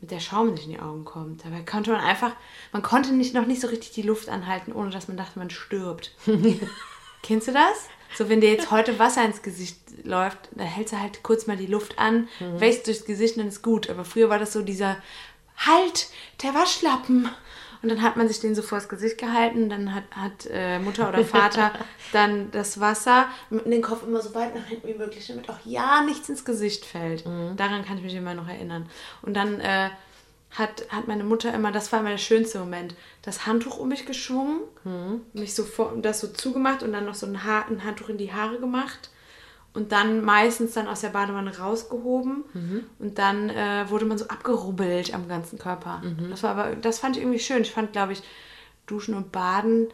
[0.00, 1.44] mit der Schaum nicht in die Augen kommt.
[1.44, 2.32] Dabei konnte man einfach,
[2.72, 5.50] man konnte nicht, noch nicht so richtig die Luft anhalten, ohne dass man dachte, man
[5.50, 6.14] stirbt.
[7.22, 7.88] Kennst du das?
[8.16, 11.56] So, wenn dir jetzt heute Wasser ins Gesicht läuft, dann hältst du halt kurz mal
[11.56, 13.88] die Luft an, wächst durchs Gesicht und dann ist gut.
[13.88, 14.96] Aber früher war das so dieser
[15.56, 16.08] Halt,
[16.42, 17.28] der Waschlappen.
[17.82, 21.08] Und dann hat man sich den so vors Gesicht gehalten, dann hat, hat äh, Mutter
[21.08, 21.72] oder Vater
[22.12, 25.58] dann das Wasser mit den Kopf immer so weit nach hinten wie möglich, damit auch
[25.64, 27.24] ja nichts ins Gesicht fällt.
[27.56, 28.88] Daran kann ich mich immer noch erinnern.
[29.22, 29.88] Und dann äh,
[30.50, 34.04] hat, hat meine Mutter immer, das war immer der schönste Moment, das Handtuch um mich
[34.04, 34.60] geschwungen,
[35.32, 38.18] mich so vor, das so zugemacht und dann noch so ein, Haar, ein Handtuch in
[38.18, 39.10] die Haare gemacht
[39.72, 42.44] und dann meistens dann aus der Badewanne rausgehoben
[42.98, 46.02] und dann äh, wurde man so abgerubbelt am ganzen Körper.
[46.30, 47.62] Das war aber, das fand ich irgendwie schön.
[47.62, 48.22] Ich fand, glaube ich,
[48.86, 49.88] Duschen und Baden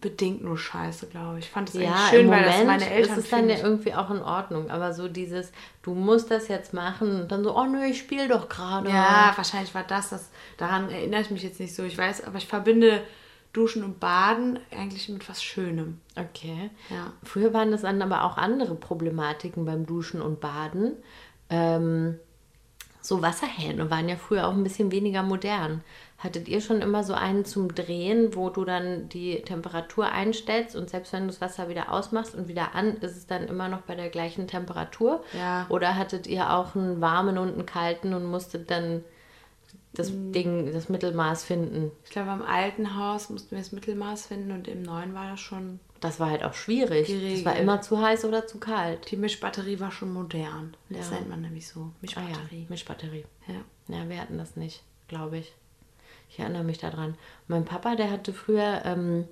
[0.00, 1.46] bedingt nur scheiße, glaube ich.
[1.46, 3.94] Ich fand es Ja, eigentlich schön, weil das meine Eltern ist es dann ja irgendwie
[3.94, 4.70] auch in Ordnung.
[4.70, 8.28] Aber so dieses, du musst das jetzt machen und dann so, oh nö, ich spiele
[8.28, 8.88] doch gerade.
[8.88, 10.30] Ja, wahrscheinlich war das, das.
[10.56, 11.82] Daran erinnere ich mich jetzt nicht so.
[11.82, 13.02] Ich weiß, aber ich verbinde
[13.52, 16.00] Duschen und Baden eigentlich mit was Schönem.
[16.16, 16.70] Okay.
[16.88, 17.12] Ja.
[17.22, 20.92] Früher waren das dann aber auch andere Problematiken beim Duschen und Baden.
[21.50, 22.18] Ähm,
[23.02, 25.82] so Wasserhähne waren ja früher auch ein bisschen weniger modern.
[26.18, 30.88] Hattet ihr schon immer so einen zum Drehen, wo du dann die Temperatur einstellst und
[30.88, 33.80] selbst wenn du das Wasser wieder ausmachst und wieder an, ist es dann immer noch
[33.82, 35.24] bei der gleichen Temperatur?
[35.36, 35.66] Ja.
[35.68, 39.02] Oder hattet ihr auch einen warmen und einen kalten und musstet dann
[39.94, 40.32] das Mm.
[40.32, 41.90] Ding, das Mittelmaß finden?
[42.04, 45.40] Ich glaube, im alten Haus mussten wir das Mittelmaß finden und im neuen war das
[45.40, 45.80] schon.
[46.00, 47.06] Das war halt auch schwierig.
[47.08, 47.44] Das Geregelt.
[47.44, 49.10] war immer zu heiß oder zu kalt.
[49.10, 50.76] Die Mischbatterie war schon modern.
[50.88, 51.16] Das Ja.
[51.16, 51.80] nennt man nämlich so.
[51.80, 52.66] Ah ja, Mischbatterie.
[52.68, 53.24] Mischbatterie.
[53.48, 53.54] ja.
[53.96, 55.52] Ja, wir hatten das nicht, glaube ich.
[56.30, 57.14] Ich erinnere mich daran.
[57.46, 59.28] Mein Papa, der hatte früher ähm,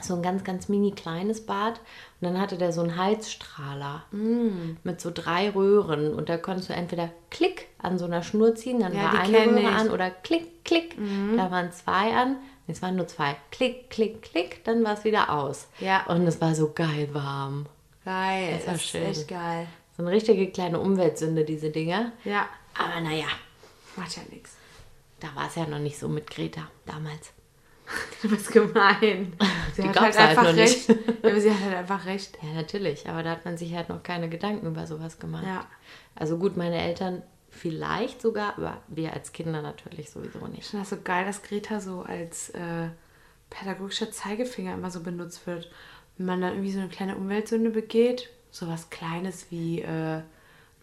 [0.00, 1.74] so ein ganz, ganz mini kleines Bad
[2.20, 4.76] und dann hatte der so einen Heizstrahler Mm.
[4.84, 8.80] mit so drei Röhren und da konntest du entweder Klick an so einer Schnur ziehen,
[8.80, 9.66] dann Ja, war eine Röhre ich.
[9.66, 10.96] An oder Klick, Klick,
[11.36, 12.36] da waren zwei an.
[12.68, 13.36] Es waren nur zwei.
[13.50, 15.66] Klick, Klick, Klick, dann war es wieder aus.
[15.80, 16.06] Ja.
[16.06, 17.66] Und es war so geil warm.
[18.04, 18.54] Geil.
[18.56, 19.02] Das war ist schön.
[19.02, 19.66] echt geil.
[19.96, 22.12] So eine richtige kleine Umweltsünde, diese Dinger.
[22.24, 22.46] Ja.
[22.78, 23.26] Aber naja,
[23.96, 24.56] Macht ja nichts.
[25.20, 27.32] da war es ja noch nicht so mit Greta damals.
[28.22, 29.32] Du bist gemein.
[29.74, 30.88] Sie Die hat halt halt einfach nicht.
[30.88, 31.00] recht.
[31.22, 32.38] Ja, aber sie hat halt einfach recht.
[32.42, 35.44] Ja, natürlich, aber da hat man sich halt noch keine Gedanken über sowas gemacht.
[35.46, 35.66] Ja.
[36.14, 40.66] Also gut, meine Eltern vielleicht sogar, aber wir als Kinder natürlich sowieso Ich nicht.
[40.68, 42.88] finde das so geil, dass Greta so als äh,
[43.50, 45.70] pädagogischer Zeigefinger immer so benutzt wird.
[46.16, 50.20] Wenn man dann irgendwie so eine kleine Umweltsünde begeht, so was Kleines wie äh,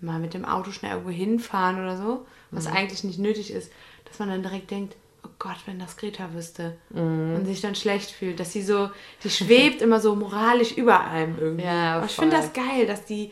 [0.02, 3.72] mal mit dem Auto schnell irgendwo hinfahren oder so, was eigentlich nicht nötig ist,
[4.06, 4.96] dass man dann direkt denkt,
[5.40, 8.90] Gott, wenn das Greta wüsste und sich dann schlecht fühlt, dass sie so,
[9.24, 11.66] die schwebt immer so moralisch über allem irgendwie.
[11.66, 13.32] Ja, Aber ich finde das geil, dass die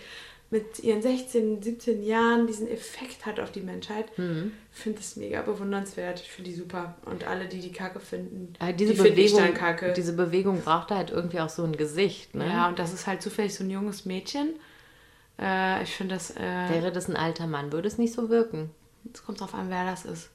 [0.49, 4.17] mit ihren 16, 17 Jahren diesen Effekt hat auf die Menschheit.
[4.17, 4.53] Mhm.
[4.73, 6.21] Ich finde das mega bewundernswert.
[6.21, 6.95] Ich finde die super.
[7.05, 9.91] Und alle, die die Kacke finden, Aber diese die finde ich Bewegung, dann kacke.
[9.91, 12.33] diese Bewegung braucht halt irgendwie auch so ein Gesicht.
[12.33, 12.47] Ne?
[12.47, 14.53] ja, und das ist halt zufällig so ein junges Mädchen.
[15.37, 16.39] Äh, ich finde das, äh,
[16.69, 18.69] Wäre das ein alter Mann, würde es nicht so wirken.
[19.13, 20.29] es kommt drauf an, wer das ist.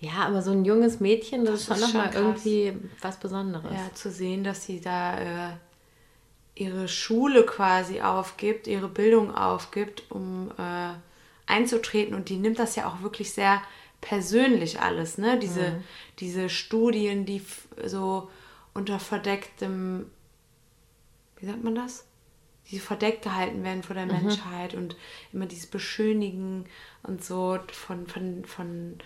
[0.00, 3.72] Ja, aber so ein junges Mädchen, das, Das ist schon nochmal irgendwie was Besonderes.
[3.72, 5.52] Ja, zu sehen, dass sie da äh,
[6.54, 10.92] ihre Schule quasi aufgibt, ihre Bildung aufgibt, um äh,
[11.46, 12.14] einzutreten.
[12.14, 13.60] Und die nimmt das ja auch wirklich sehr
[14.00, 15.38] persönlich alles, ne?
[15.38, 15.82] Diese,
[16.20, 17.42] diese Studien, die
[17.84, 18.30] so
[18.74, 20.06] unter verdecktem
[21.40, 22.04] wie sagt man das?
[22.70, 24.96] Die verdeckt gehalten werden vor der Menschheit und
[25.32, 26.66] immer dieses Beschönigen
[27.02, 28.98] und so von, von, von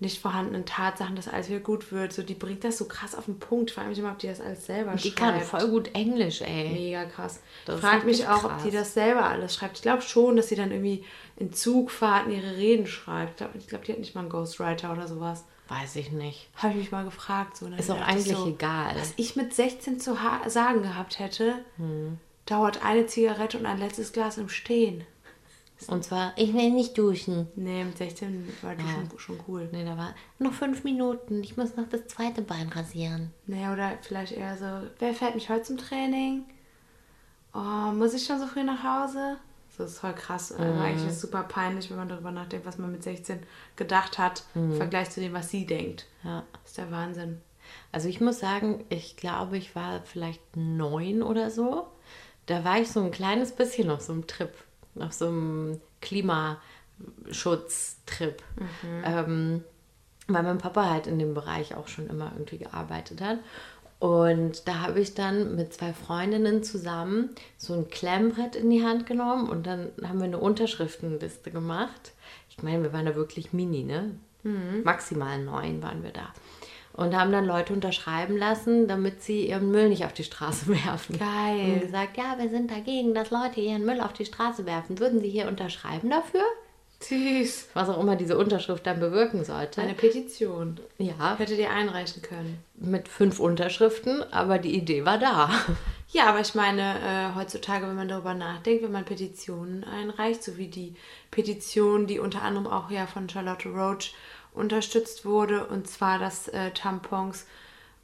[0.00, 2.12] nicht vorhandenen Tatsachen, dass alles wieder gut wird.
[2.12, 3.70] So, die bringt das so krass auf den Punkt.
[3.70, 5.16] Ich frage mich immer, ob die das alles selber Die schreibt.
[5.16, 6.70] kann voll gut Englisch, ey.
[6.70, 7.40] Mega krass.
[7.66, 8.62] Das Frag mich auch, ob krass.
[8.64, 9.76] die das selber alles schreibt.
[9.76, 11.04] Ich glaube schon, dass sie dann irgendwie
[11.36, 13.32] in Zugfahrten ihre Reden schreibt.
[13.32, 15.44] Ich glaube, ich glaub, die hat nicht mal einen Ghostwriter oder sowas.
[15.68, 16.48] Weiß ich nicht.
[16.56, 17.56] Habe ich mich mal gefragt.
[17.56, 18.94] So, dann Ist auch eigentlich egal.
[18.96, 20.16] Was ich mit 16 zu
[20.48, 22.18] sagen gehabt hätte, Hm.
[22.46, 25.04] dauert eine Zigarette und ein letztes Glas im Stehen.
[25.88, 27.48] Und zwar, ich will nicht duschen.
[27.56, 29.68] Nee, mit 16 war die schon, schon cool.
[29.72, 31.42] Nee, da war noch fünf Minuten.
[31.42, 33.32] Ich muss noch das zweite Bein rasieren.
[33.46, 36.44] Nee, oder vielleicht eher so, wer fährt mich heute zum Training?
[37.54, 39.38] Oh, muss ich schon so früh nach Hause?
[39.76, 40.52] So ist voll krass.
[40.52, 43.40] Also eigentlich ist es super peinlich, wenn man darüber nachdenkt, was man mit 16
[43.76, 46.06] gedacht hat, im Vergleich zu dem, was sie denkt.
[46.22, 46.44] Ja.
[46.52, 47.40] Das ist der Wahnsinn.
[47.92, 51.86] Also ich muss sagen, ich glaube, ich war vielleicht neun oder so.
[52.46, 54.52] Da war ich so ein kleines bisschen auf so einem Trip,
[54.98, 58.42] auf so einem Klimaschutztrip.
[59.04, 59.64] Ähm,
[60.28, 63.38] weil mein Papa halt in dem Bereich auch schon immer irgendwie gearbeitet hat.
[63.98, 69.04] Und da habe ich dann mit zwei Freundinnen zusammen so ein Klemmbrett in die Hand
[69.06, 72.12] genommen und dann haben wir eine Unterschriftenliste gemacht.
[72.48, 74.14] Ich meine, wir waren da wirklich mini, ne?
[74.84, 76.32] Maximal neun waren wir da.
[76.92, 81.18] Und haben dann Leute unterschreiben lassen, damit sie ihren Müll nicht auf die Straße werfen.
[81.18, 81.74] Geil.
[81.74, 84.98] Und gesagt, ja, wir sind dagegen, dass Leute ihren Müll auf die Straße werfen.
[84.98, 86.42] Würden Sie hier unterschreiben dafür?
[87.02, 87.68] Süß.
[87.72, 89.80] Was auch immer diese Unterschrift dann bewirken sollte.
[89.80, 90.78] Eine Petition.
[90.98, 92.58] ja, Hättet ihr einreichen können.
[92.74, 95.50] mit fünf Unterschriften, aber die Idee war da.
[96.12, 100.56] Ja, aber ich meine, äh, heutzutage, wenn man darüber nachdenkt, wenn man Petitionen einreicht, so
[100.56, 100.96] wie die
[101.30, 104.12] Petition, die unter anderem auch ja von Charlotte Roach
[104.52, 107.46] unterstützt wurde, und zwar, dass äh, Tampons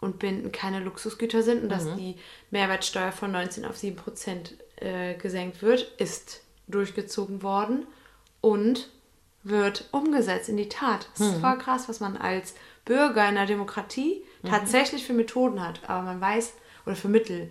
[0.01, 2.17] und Binden keine Luxusgüter sind und dass die
[2.51, 7.87] Mehrwertsteuer von 19 auf 7 Prozent äh, gesenkt wird, ist durchgezogen worden
[8.41, 8.89] und
[9.43, 11.09] wird umgesetzt in die Tat.
[11.17, 12.55] Das ist voll krass, was man als
[12.85, 15.81] Bürger in einer Demokratie tatsächlich für Methoden hat.
[15.89, 16.53] Aber man weiß,
[16.85, 17.51] oder für Mittel,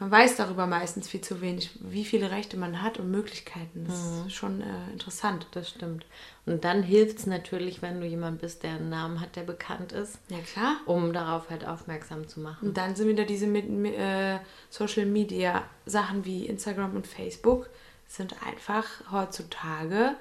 [0.00, 3.84] man weiß darüber meistens viel zu wenig, wie viele Rechte man hat und Möglichkeiten.
[3.86, 5.46] Das ist schon äh, interessant.
[5.52, 6.06] Das stimmt.
[6.46, 9.92] Und dann hilft es natürlich, wenn du jemand bist, der einen Namen hat, der bekannt
[9.92, 10.76] ist, Ja, klar.
[10.86, 12.68] um darauf halt aufmerksam zu machen.
[12.68, 14.38] Und dann sind wieder diese mit, mit, äh,
[14.70, 17.68] Social Media Sachen wie Instagram und Facebook
[18.06, 20.14] sind einfach heutzutage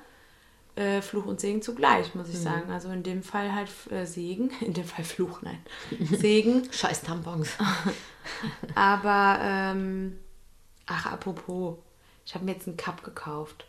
[0.77, 2.71] äh, Fluch und Segen zugleich, muss ich sagen.
[2.71, 5.59] Also in dem Fall halt äh, Segen, in dem Fall Fluch, nein.
[5.99, 6.67] Segen.
[6.71, 7.49] Scheiß Tampons.
[8.75, 10.17] Aber, ähm,
[10.85, 11.77] ach, apropos,
[12.25, 13.65] ich habe mir jetzt einen Cup gekauft.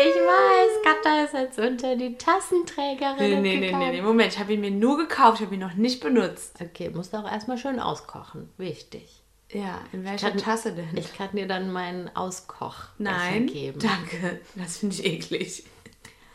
[0.00, 4.38] Ich weiß, Katha ist jetzt unter die Tassenträgerin Nee, nee, nee, nee, nee, Moment, ich
[4.38, 6.60] habe ihn mir nur gekauft, ich habe ihn noch nicht benutzt.
[6.60, 8.48] Okay, musst du auch erstmal schön auskochen.
[8.58, 9.24] Wichtig.
[9.50, 10.94] Ja, in welcher kann- Tasse denn?
[10.96, 13.78] Ich kann dir dann meinen Auskoch Nein, geben.
[13.80, 14.40] danke.
[14.54, 15.64] Das finde ich eklig.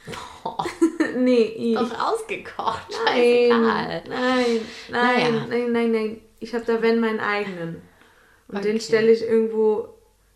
[1.18, 1.76] nee, ich.
[1.76, 2.88] Doch ausgekocht.
[3.06, 3.60] Nein, Scheißegal.
[3.62, 5.30] nein, nein, Naja.
[5.48, 6.22] nein, nein, nein.
[6.40, 7.82] Ich habe da wenn meinen eigenen.
[8.50, 8.82] Und den Okay.
[8.86, 9.88] stelle ich irgendwo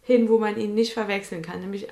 [0.02, 1.60] hin, wo man ihn nicht verwechseln kann.
[1.60, 1.88] Nämlich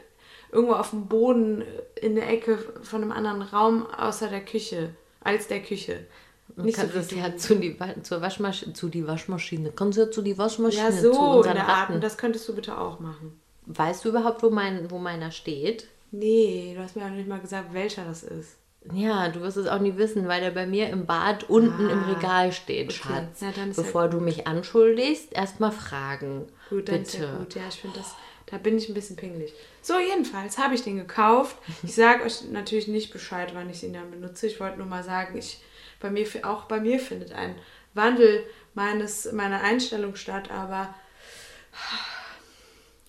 [0.52, 1.64] irgendwo auf dem Boden
[2.02, 4.96] in der Ecke von einem anderen Raum außer der Küche.
[5.22, 6.06] Als der Küche.
[6.48, 9.72] Du Nicht so kannst es viel ja zu die, zur Waschmaschine, zu die Waschmaschine.
[9.76, 11.90] Kannst du ja zu die Waschmaschine, Ja, zu so in unseren Art.
[11.90, 12.02] Ratten.
[12.02, 13.40] Das könntest du bitte auch machen.
[13.66, 15.88] Weißt du überhaupt, wo, mein, wo meiner steht?
[16.12, 18.58] Nee, du hast mir auch nicht mal gesagt, welcher das ist.
[18.94, 22.04] Ja, du wirst es auch nie wissen, weil der bei mir im Bad unten im
[22.04, 23.00] Ah, Regal steht, okay.
[23.00, 23.42] Schatz.
[23.42, 26.46] Ja, dann ist ja Bevor du mich anschuldigst, erstmal fragen.
[26.70, 27.08] Gut, dann Bitte.
[27.18, 27.56] ist ja gut.
[27.56, 28.14] Ja, ich finde das,
[28.46, 29.52] da bin ich ein bisschen pingelig.
[29.82, 31.58] So, jedenfalls habe ich den gekauft.
[31.82, 34.46] Ich sage euch natürlich nicht Bescheid, wann ich ihn dann benutze.
[34.46, 35.60] Ich wollte nur mal sagen, ich,
[36.06, 37.56] bei mir, auch bei mir findet ein
[37.96, 40.94] Wandel meines, meiner Einstellung statt, aber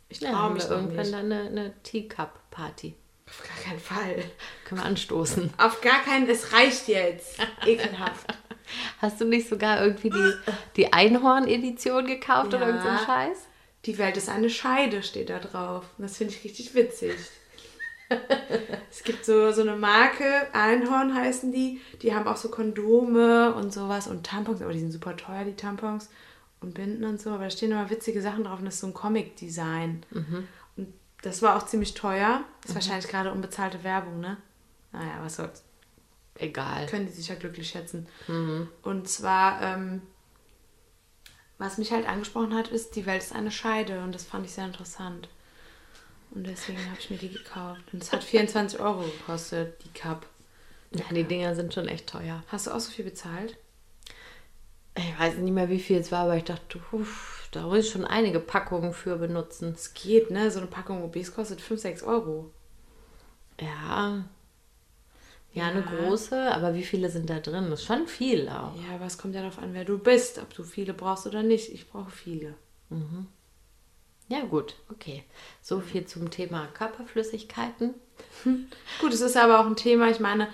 [0.09, 1.13] ich Ja, traue haben mich wir irgendwann nicht.
[1.13, 2.95] dann eine, eine Teacup-Party.
[3.29, 4.25] Auf gar keinen Fall.
[4.65, 5.53] Können wir anstoßen.
[5.59, 7.39] Auf gar keinen, es reicht jetzt.
[7.67, 8.27] Ekelhaft.
[9.01, 10.33] Hast du nicht sogar irgendwie die,
[10.77, 12.67] die Einhorn-Edition gekauft oder Ja.
[12.69, 13.39] irgend so ein Scheiß?
[13.85, 15.85] Die Welt ist eine Scheide, steht da drauf.
[15.99, 17.15] Und das finde ich richtig witzig.
[18.91, 21.81] es gibt so, so eine Marke, Einhorn heißen die.
[22.03, 25.57] Die haben auch so Kondome und sowas und Tampons, aber die sind super teuer, die
[25.57, 26.09] Tampons
[26.61, 27.31] und Binden und so.
[27.31, 30.05] Aber da stehen immer witzige Sachen drauf und das ist so ein Comic-Design.
[30.77, 30.89] Und
[31.23, 32.45] das war auch ziemlich teuer.
[32.65, 34.37] Ist wahrscheinlich gerade unbezahlte Werbung, ne?
[34.93, 35.63] Naja, was soll's.
[36.39, 36.87] Egal.
[36.87, 38.07] Können die sich ja glücklich schätzen.
[38.83, 40.03] Und zwar, ähm,
[41.59, 44.53] was mich halt angesprochen hat, ist, die Welt ist eine Scheide und das fand ich
[44.53, 45.29] sehr interessant.
[46.37, 47.81] Und deswegen habe ich mir die gekauft.
[47.95, 50.27] Und es hat 24 Euro gekostet, die Cup.
[50.95, 52.45] Ja, die Dinger sind schon echt teuer.
[52.49, 53.57] Hast du auch so viel bezahlt?
[54.95, 57.91] Ich weiß nicht mehr, wie viel es war, aber ich dachte, uff, da muss ich
[57.91, 59.73] schon einige Packungen für benutzen.
[59.75, 60.51] Es geht, ne?
[60.51, 62.51] So eine Packung OBs kostet 5, 6 Euro.
[63.59, 64.23] Ja.
[65.55, 65.87] Ja, eine Ja.
[65.87, 67.71] große, aber wie viele sind da drin?
[67.71, 68.77] Das ist schon viel auch.
[68.77, 71.43] Ja, aber es kommt ja darauf an, wer du bist, ob du viele brauchst oder
[71.43, 71.73] nicht.
[71.73, 72.55] Ich brauche viele.
[74.29, 75.23] Ja, gut, okay.
[75.63, 77.95] So viel zum Thema Körperflüssigkeiten.
[79.01, 80.49] Gut, es ist aber auch ein Thema, ich meine,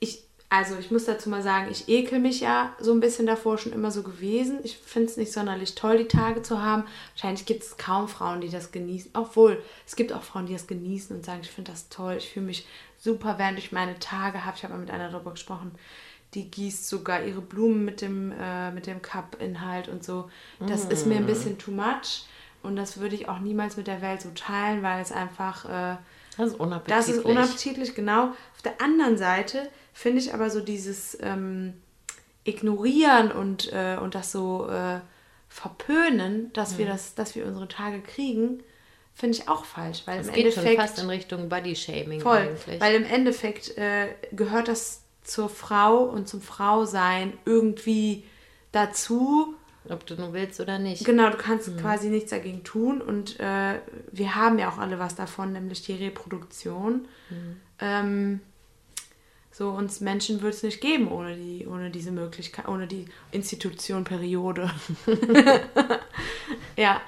[0.00, 3.58] ich, also ich muss dazu mal sagen, ich ekel mich ja so ein bisschen davor
[3.58, 4.60] schon immer so gewesen.
[4.62, 6.84] Ich finde es nicht sonderlich toll, die Tage zu haben.
[7.12, 9.10] Wahrscheinlich gibt es kaum Frauen, die das genießen.
[9.14, 12.30] Obwohl, es gibt auch Frauen, die das genießen und sagen, ich finde das toll, ich
[12.30, 14.56] fühle mich super, während ich meine Tage habe.
[14.56, 15.72] Ich habe mal mit einer darüber gesprochen,
[16.34, 20.30] die gießt sogar ihre Blumen mit dem, äh, mit dem Cup-Inhalt und so.
[20.60, 22.24] Das ist mir ein bisschen too much.
[22.62, 25.64] Und das würde ich auch niemals mit der Welt so teilen, weil es einfach...
[25.64, 25.96] Äh,
[26.36, 26.96] Das ist unappetitlich.
[26.96, 28.24] das ist unappetitlich, genau.
[28.54, 31.74] Auf der anderen Seite finde ich aber so dieses ähm,
[32.44, 35.00] Ignorieren und, äh, und das so äh,
[35.48, 38.62] Verpönen, dass, wir das, dass wir unsere Tage kriegen,
[39.14, 40.02] finde ich auch falsch.
[40.06, 40.80] Weil Es im geht schon Endeffekt.
[40.90, 42.36] fast in Richtung Body-Shaming voll.
[42.38, 42.80] eigentlich.
[42.80, 48.24] Weil im Endeffekt äh, gehört das zur Frau und zum Frausein irgendwie
[48.72, 49.54] dazu.
[49.90, 51.04] Ob du nur willst oder nicht.
[51.04, 53.80] Genau, du kannst quasi nichts dagegen tun und äh,
[54.12, 57.08] wir haben ja auch alle was davon, nämlich die Reproduktion.
[57.80, 58.40] Ähm,
[59.50, 64.04] so uns Menschen wird es nicht geben ohne die, ohne diese Möglichkeit, ohne die Institution
[64.04, 64.70] Periode.
[66.76, 67.00] ja,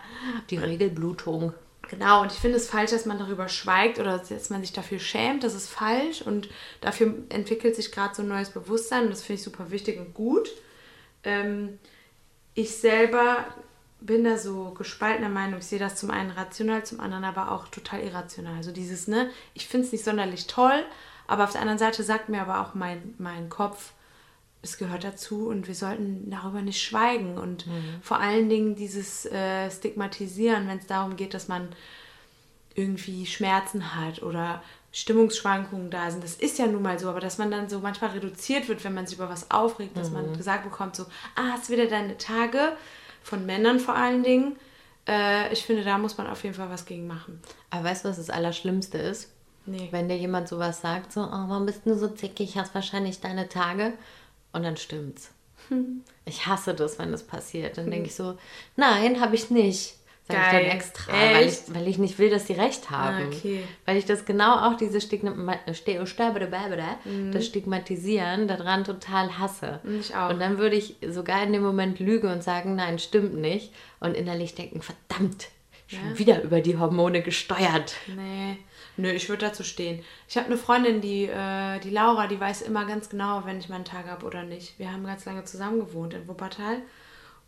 [0.50, 1.54] Die Regelblutung.
[1.88, 5.00] Genau, und ich finde es falsch, dass man darüber schweigt oder dass man sich dafür
[5.00, 5.42] schämt.
[5.42, 6.48] Das ist falsch und
[6.80, 10.14] dafür entwickelt sich gerade so ein neues Bewusstsein und das finde ich super wichtig und
[10.14, 10.50] gut.
[11.24, 11.78] Ähm,
[12.54, 13.46] ich selber
[14.00, 15.58] bin da so gespaltener Meinung.
[15.58, 18.56] Ich sehe das zum einen rational, zum anderen aber auch total irrational.
[18.56, 20.84] Also dieses, ne, ich finde es nicht sonderlich toll,
[21.26, 23.92] aber auf der anderen Seite sagt mir aber auch mein, mein Kopf,
[24.62, 27.38] es gehört dazu und wir sollten darüber nicht schweigen.
[27.38, 27.64] Und
[28.02, 31.68] vor allen Dingen dieses äh, Stigmatisieren, wenn es darum geht, dass man
[32.74, 36.24] irgendwie Schmerzen hat oder Stimmungsschwankungen da sind.
[36.24, 38.94] Das ist ja nun mal so, aber dass man dann so manchmal reduziert wird, wenn
[38.94, 41.04] man sich über was aufregt, dass man gesagt bekommt, so,
[41.36, 42.72] ah, hast wieder deine Tage,
[43.22, 44.56] von Männern vor allen Dingen.
[45.06, 47.40] Äh, ich finde, da muss man auf jeden Fall was gegen machen.
[47.70, 49.30] Aber weißt du, was das Allerschlimmste ist?
[49.66, 49.88] Nee.
[49.90, 53.48] Wenn dir jemand sowas sagt, so, oh, warum bist du so zickig, hast wahrscheinlich deine
[53.48, 53.92] Tage
[54.52, 55.30] und dann stimmt's.
[56.26, 57.76] Ich hasse das, wenn das passiert.
[57.76, 58.38] Dann denke ich so,
[58.76, 59.96] nein, habe ich nicht.
[60.30, 63.24] Sag ich dann extra, weil ich, weil ich nicht will, dass die recht haben.
[63.24, 63.62] Ah, okay.
[63.86, 66.82] Weil ich das genau auch diese Stigma Sterbebebebe,
[67.32, 69.80] das Stigmatisieren daran total hasse.
[69.82, 70.00] Mhm.
[70.00, 70.30] Ich auch.
[70.30, 73.72] Und dann würde ich sogar in dem Moment lügen und sagen, nein, stimmt nicht.
[74.00, 75.48] Und innerlich denken, verdammt,
[75.86, 77.94] schon wieder über die Hormone gesteuert.
[78.06, 78.58] Nee,
[78.96, 80.02] nö, ich würde dazu stehen.
[80.28, 83.68] Ich habe eine Freundin, die, äh, die Laura, die weiß immer ganz genau, wenn ich
[83.68, 84.78] meinen Tag habe oder nicht.
[84.78, 86.78] Wir haben ganz lange zusammen gewohnt in Wuppertal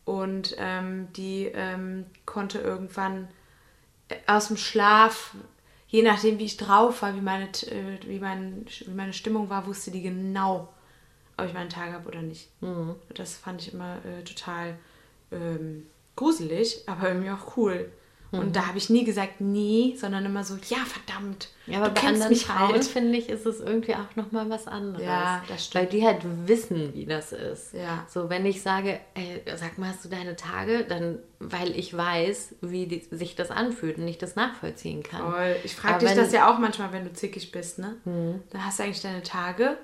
[0.04, 3.28] und ähm, die ähm, konnte irgendwann
[4.08, 5.34] äh, aus dem Schlaf,
[5.88, 9.66] je nachdem wie ich drauf war, wie meine, äh, wie mein, wie meine Stimmung war,
[9.66, 10.72] wusste die genau,
[11.36, 12.48] ob ich meinen Tag habe oder nicht.
[13.14, 14.76] Das fand ich immer äh, total
[15.30, 15.86] ähm,
[16.16, 17.90] gruselig, aber irgendwie auch cool.
[18.33, 21.49] Und da habe ich nie gesagt, nee, sondern immer so, ja, verdammt.
[21.66, 22.85] Ja, aber du bei anderen mich Frauen, halt.
[22.85, 25.05] finde ich, ist es irgendwie auch nochmal was anderes.
[25.05, 25.85] Ja, das stimmt.
[25.85, 27.75] Weil die halt wissen, wie das ist.
[27.75, 28.07] Ja.
[28.09, 30.85] So, wenn ich sage, ey, sag mal, hast du deine Tage?
[30.85, 35.31] Dann, weil ich weiß, wie die, sich das anfühlt und ich das nachvollziehen kann.
[35.31, 35.57] Voll.
[35.62, 37.97] Ich frage dich das ja auch manchmal, wenn du zickig bist, ne?
[38.05, 39.77] Dann hast du eigentlich deine Tage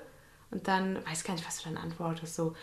[0.49, 2.35] und dann weiß gar nicht, was du dann antwortest.
[2.35, 2.55] So.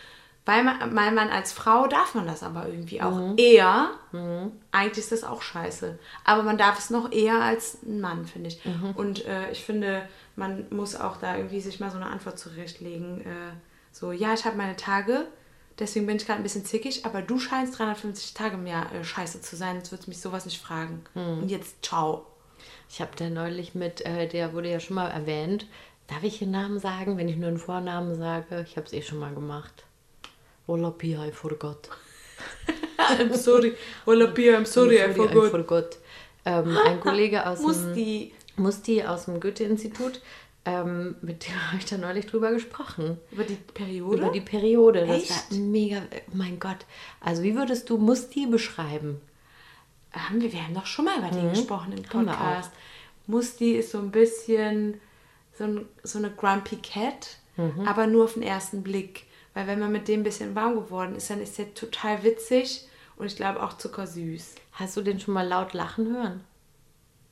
[0.47, 3.89] Weil man, weil man als Frau darf man das aber irgendwie auch eher.
[4.71, 5.99] Eigentlich ist das auch scheiße.
[6.23, 8.61] Aber man darf es noch eher als ein Mann, finde ich.
[8.95, 10.07] Und äh, ich finde,
[10.37, 13.19] man muss auch da irgendwie sich mal so eine Antwort zurechtlegen.
[13.21, 13.51] Äh,
[13.91, 15.27] so, ja, ich habe meine Tage,
[15.79, 19.03] deswegen bin ich gerade ein bisschen zickig, aber du scheinst 350 Tage im Jahr äh,
[19.03, 21.03] scheiße zu sein, jetzt würdest du mich sowas nicht fragen.
[21.41, 22.25] Und jetzt ciao.
[22.89, 25.67] Ich habe da neulich mit, äh, der wurde ja schon mal erwähnt.
[26.07, 28.65] Darf ich den Namen sagen, wenn ich nur einen Vornamen sage?
[28.65, 29.83] Ich habe es eh schon mal gemacht.
[30.67, 31.89] Wallapia, I forgot.
[32.99, 33.73] I'm sorry.
[34.05, 35.51] Wallaby, I'm sorry, I I forgot.
[35.51, 35.97] forgot.
[36.45, 37.65] Ähm, ein Kollege aus dem...
[37.67, 38.33] Musti.
[38.57, 40.19] Musti aus dem Goethe-Institut,
[40.65, 43.17] ähm, mit dem habe ich da neulich drüber gesprochen.
[43.31, 44.17] Über die Periode?
[44.23, 45.05] Über die Periode.
[45.05, 45.29] Das Echt?
[45.51, 46.85] war mega, oh mein Gott.
[47.21, 49.21] Also wie würdest du Musti beschreiben?
[50.13, 52.25] haben wir, wir haben doch schon mal über die gesprochen im Mhm.
[52.25, 52.71] Podcast.
[53.27, 54.99] Musti ist so ein bisschen
[55.55, 57.87] so, ein, so eine Grumpy Cat, Mhm.
[57.87, 59.25] aber nur auf den ersten Blick.
[59.57, 62.87] Weil wenn man mit dem ein bisschen warm geworden ist, dann ist der total witzig
[63.15, 64.53] und ich glaube auch zuckersüß.
[64.73, 66.43] Hast du den schon mal laut lachen hören?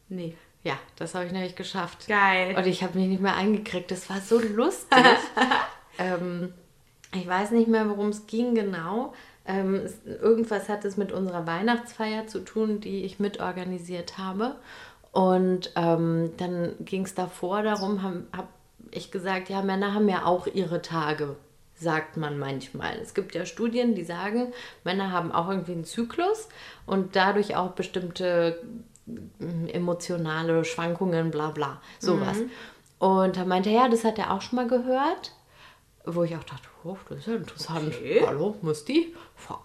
[0.09, 0.36] Nee.
[0.63, 2.07] Ja, das habe ich nämlich geschafft.
[2.07, 2.57] Geil.
[2.57, 3.91] Und ich habe mich nicht mehr eingekriegt.
[3.91, 5.05] Das war so lustig.
[5.99, 6.51] ähm,
[7.13, 9.13] Ich weiß nicht mehr, worum es ging genau.
[9.45, 14.55] Ähm, es, irgendwas hat es mit unserer Weihnachtsfeier zu tun, die ich mitorganisiert habe.
[15.11, 18.49] Und ähm, dann ging es davor darum, habe hab
[18.89, 21.36] ich gesagt, ja, Männer haben ja auch ihre Tage,
[21.76, 22.97] sagt man manchmal.
[23.01, 24.53] Es gibt ja Studien, die sagen,
[24.84, 26.47] Männer haben auch irgendwie einen Zyklus
[26.86, 28.61] und dadurch auch bestimmte
[29.05, 32.38] mm, emotionale Schwankungen, bla bla, sowas.
[32.97, 35.34] Und da meinte er, ja, das hat er auch schon mal gehört.
[36.05, 37.88] Wo ich auch dachte, oh, das ist ja interessant.
[37.88, 38.23] Okay.
[38.26, 39.13] Hallo, Musti?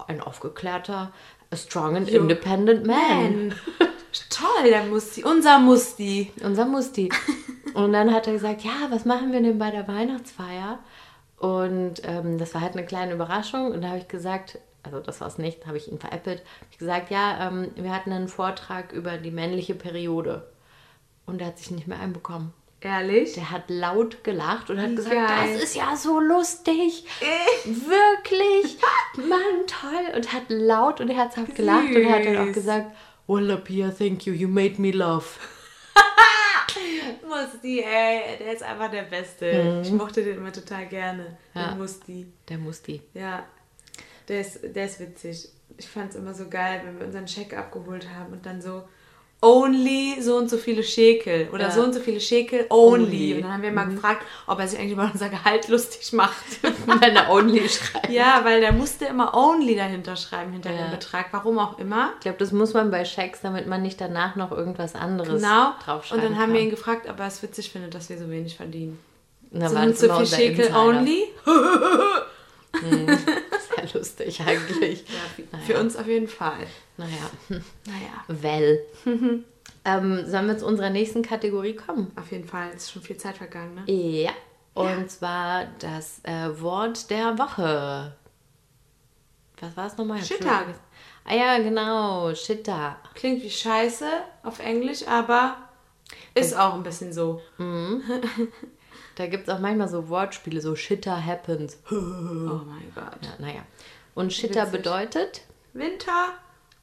[0.07, 1.13] Ein aufgeklärter,
[1.51, 3.47] a strong and independent man.
[3.47, 3.55] Man.
[4.29, 5.23] Toll, der Musti.
[5.23, 6.31] Unser Musti.
[6.43, 7.09] Unser Musti.
[7.73, 10.79] Und dann hat er gesagt, ja, was machen wir denn bei der Weihnachtsfeier?
[11.41, 13.71] Und ähm, das war halt eine kleine Überraschung.
[13.71, 16.43] Und da habe ich gesagt, also das war es nicht, habe ich ihn veräppelt.
[16.69, 20.47] Ich gesagt, ja, ähm, wir hatten einen Vortrag über die männliche Periode.
[21.25, 22.53] Und er hat sich nicht mehr einbekommen.
[22.79, 23.33] Ehrlich?
[23.33, 25.53] Der hat laut gelacht und hat gesagt, geil.
[25.53, 27.05] das ist ja so lustig.
[27.65, 28.77] Wirklich.
[29.17, 30.15] Mann, toll.
[30.15, 32.53] Und hat laut und herzhaft gelacht und hat dann auch Süß.
[32.53, 32.91] gesagt,
[33.25, 34.33] Well, Pia, thank you.
[34.33, 35.39] You made me laugh.
[37.27, 38.37] Musti, ey.
[38.39, 39.81] Der ist einfach der Beste.
[39.83, 41.37] Ich mochte den immer total gerne.
[41.53, 41.69] Ja.
[41.69, 42.27] Den Musti.
[42.49, 43.01] Der Musti.
[43.13, 43.45] Ja.
[44.27, 45.49] Der ist, der ist witzig.
[45.77, 48.83] Ich fand es immer so geil, wenn wir unseren Scheck abgeholt haben und dann so
[49.43, 51.71] only so und so viele Schekel oder Ja.
[51.71, 53.05] so und so viele Schekel only.
[53.05, 53.33] Only.
[53.35, 56.43] Und dann haben wir mal gefragt, ob er sich eigentlich über unser Gehalt lustig macht.
[56.61, 58.09] Wenn er only schreibt.
[58.11, 60.83] ja, weil der musste immer only dahinter schreiben, hinter Ja.
[60.83, 61.27] dem Betrag.
[61.31, 62.11] Warum auch immer.
[62.15, 65.69] Ich glaube, das muss man bei Schecks, damit man nicht danach noch irgendwas anderes Genau.
[65.69, 66.53] Und draufschreiben dann haben kann.
[66.53, 68.99] wir ihn gefragt, ob er es witzig findet, dass wir so wenig verdienen.
[69.49, 71.23] Und da So und so viel Schekel only.
[73.87, 75.05] Sehr lustig eigentlich.
[75.51, 75.63] naja.
[75.65, 76.67] Für uns auf jeden Fall.
[76.97, 77.29] Naja.
[77.49, 78.79] Naja, well.
[79.85, 82.11] ähm, sollen wir zu unserer nächsten Kategorie kommen?
[82.15, 82.69] auf jeden Fall.
[82.75, 83.91] Es ist schon viel Zeit vergangen, ne?
[83.91, 84.31] Ja.
[84.73, 88.13] Und zwar das äh, Wort der Woche.
[89.59, 90.23] Was war es nochmal?
[90.23, 90.65] Shitter.
[91.25, 92.33] Ah ja, genau.
[92.33, 92.97] Shitter.
[93.13, 94.07] Klingt wie Scheiße
[94.43, 95.57] auf Englisch, aber
[96.33, 97.41] ist auch ein bisschen so.
[99.21, 101.77] Da gibt es auch manchmal so Wortspiele, so Shitter happens.
[101.91, 103.19] Oh mein Gott.
[103.21, 103.61] Ja, naja.
[104.15, 104.71] Und Shitter Witzig.
[104.81, 105.41] bedeutet?
[105.73, 106.29] Winter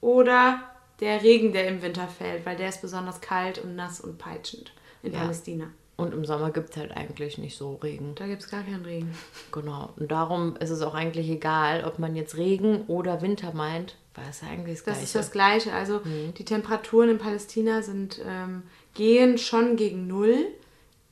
[0.01, 0.61] oder
[1.01, 4.73] der Regen, der im Winter fällt, weil der ist besonders kalt und nass und peitschend
[5.03, 5.21] in Ja.
[5.21, 5.67] Palästina.
[5.97, 8.15] Und im Sommer gibt es halt eigentlich nicht so Regen.
[8.15, 9.13] Da gibt es gar keinen Regen.
[9.51, 9.93] Genau.
[9.97, 14.27] Und darum ist es auch eigentlich egal, ob man jetzt Regen oder Winter meint, weil
[14.31, 15.05] es ja eigentlich das Das Gleiche.
[15.05, 15.73] ist das Gleiche.
[15.73, 16.35] Also Mhm.
[16.35, 18.63] die Temperaturen in Palästina sind, ähm,
[18.95, 20.47] gehen schon gegen Null,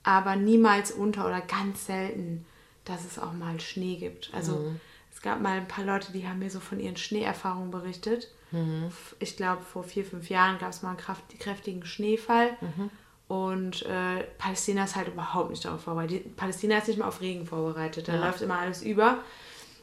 [0.07, 2.47] aber niemals unter oder ganz selten,
[2.87, 4.31] dass es auch mal Schnee gibt.
[4.33, 4.81] Also Mhm.
[5.13, 8.29] es gab mal ein paar Leute, die haben mir so von ihren Schneeerfahrungen berichtet.
[8.53, 8.91] Mhm.
[9.19, 12.51] Ich glaube, vor vier, fünf Jahren gab es mal einen kraft, kräftigen Schneefall.
[12.61, 12.91] Mhm.
[13.29, 16.37] Und äh, Palästina ist halt überhaupt nicht darauf vorbereitet.
[16.37, 18.07] Palästina ist nicht mal auf Regen vorbereitet.
[18.07, 18.25] Da Ja.
[18.27, 19.19] läuft immer alles über.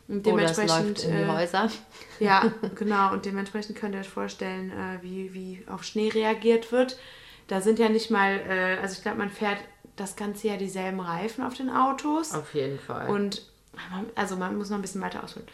[0.07, 0.69] Und dementsprechend
[0.99, 1.69] läuft in die äh, Häuser.
[2.19, 3.11] ja, genau.
[3.11, 6.97] Und dementsprechend könnt ihr euch vorstellen, äh, wie, wie auf Schnee reagiert wird.
[7.49, 9.57] Da sind ja nicht mal, äh, also ich glaube, man fährt
[9.95, 12.33] das ganze Jahr dieselben Reifen auf den Autos.
[12.33, 13.09] Auf jeden Fall.
[13.09, 13.43] Und
[14.15, 15.47] also man muss noch ein bisschen weiter ausholen.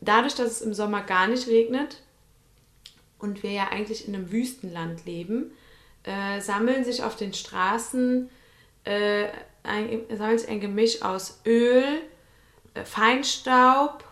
[0.00, 2.02] Dadurch, dass es im Sommer gar nicht regnet
[3.18, 5.52] und wir ja eigentlich in einem Wüstenland leben,
[6.04, 8.30] äh, sammeln sich auf den Straßen
[8.84, 9.26] äh,
[9.64, 11.84] ein, sammelt sich ein Gemisch aus Öl,
[12.74, 14.04] äh, Feinstaub,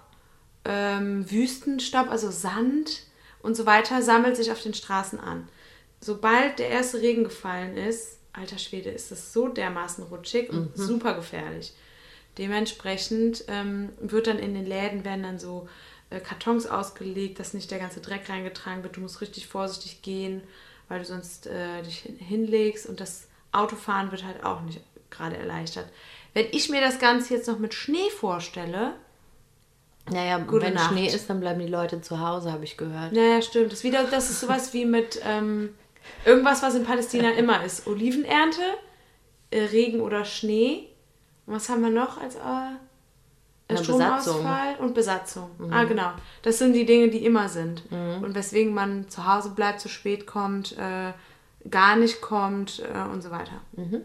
[0.64, 3.02] ähm, Wüstenstaub, also Sand
[3.42, 5.48] und so weiter, sammelt sich auf den Straßen an.
[6.00, 11.14] Sobald der erste Regen gefallen ist, alter Schwede, ist es so dermaßen rutschig und super
[11.14, 11.72] gefährlich.
[12.39, 15.68] Dementsprechend ähm, wird dann in den Läden werden dann so
[16.11, 18.97] äh, Kartons ausgelegt, dass nicht der ganze Dreck reingetragen wird.
[18.97, 20.43] Du musst richtig vorsichtig gehen,
[20.89, 24.80] weil du sonst äh, dich hin hinlegst und das Autofahren wird halt auch nicht
[25.11, 25.89] gerade erleichtert.
[26.34, 28.95] Wenn ich mir das Ganze jetzt noch mit Schnee vorstelle,
[30.11, 30.93] naja, Gute wenn Nacht.
[30.93, 33.12] Schnee ist, dann bleiben die Leute zu Hause, habe ich gehört.
[33.12, 33.72] naja, stimmt.
[33.72, 35.74] Das ist wieder, das ist sowas wie mit ähm,
[36.24, 37.86] irgendwas, was in Palästina immer ist.
[37.86, 38.62] Olivenernte,
[39.50, 40.88] äh, Regen oder Schnee.
[41.46, 45.50] Und was haben wir noch als äh, Stromausfall und Besatzung.
[45.70, 46.12] Ah, genau.
[46.42, 47.90] Das sind die Dinge, die immer sind.
[47.90, 48.22] Mhm.
[48.22, 51.12] Und weswegen man zu Hause bleibt, zu spät kommt, äh,
[51.68, 53.61] gar nicht kommt äh, und so weiter.
[53.72, 54.02] Mhm.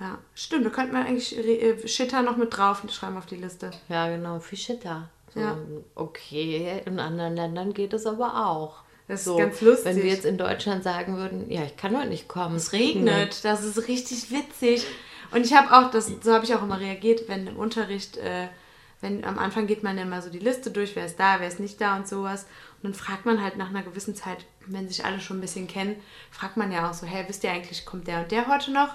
[0.00, 0.66] Ja, stimmt.
[0.66, 3.70] Da könnte man eigentlich äh, Shitter noch mit drauf schreiben auf die Liste.
[3.88, 5.08] Ja, genau, für Shitter.
[5.32, 5.58] So, Ja.
[5.94, 8.84] Okay, in anderen Ländern geht es aber auch.
[9.06, 9.84] Das ist so, ganz lustig.
[9.84, 13.44] Wenn wir jetzt in Deutschland sagen würden, ja, ich kann heute nicht kommen, es regnet.
[13.44, 14.86] Das ist richtig witzig.
[15.30, 18.48] Und ich habe auch, das, so habe ich auch immer reagiert, wenn im Unterricht, äh,
[19.00, 21.48] wenn am Anfang geht man ja immer so die Liste durch, wer ist da, wer
[21.48, 22.46] ist nicht da und sowas.
[22.76, 25.66] Und dann fragt man halt nach einer gewissen Zeit, wenn sich alle schon ein bisschen
[25.66, 25.96] kennen,
[26.30, 28.94] fragt man ja auch so, hey, wisst ihr eigentlich, kommt der und der heute noch?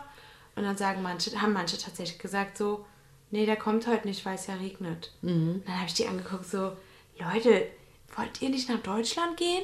[0.56, 2.86] Und dann sagen manche, haben manche tatsächlich gesagt so,
[3.30, 5.12] nee, der kommt heute nicht, weil es ja regnet.
[5.22, 5.62] Mhm.
[5.66, 6.76] Dann habe ich die angeguckt, so,
[7.20, 7.68] Leute,
[8.16, 9.64] wollt ihr nicht nach Deutschland gehen?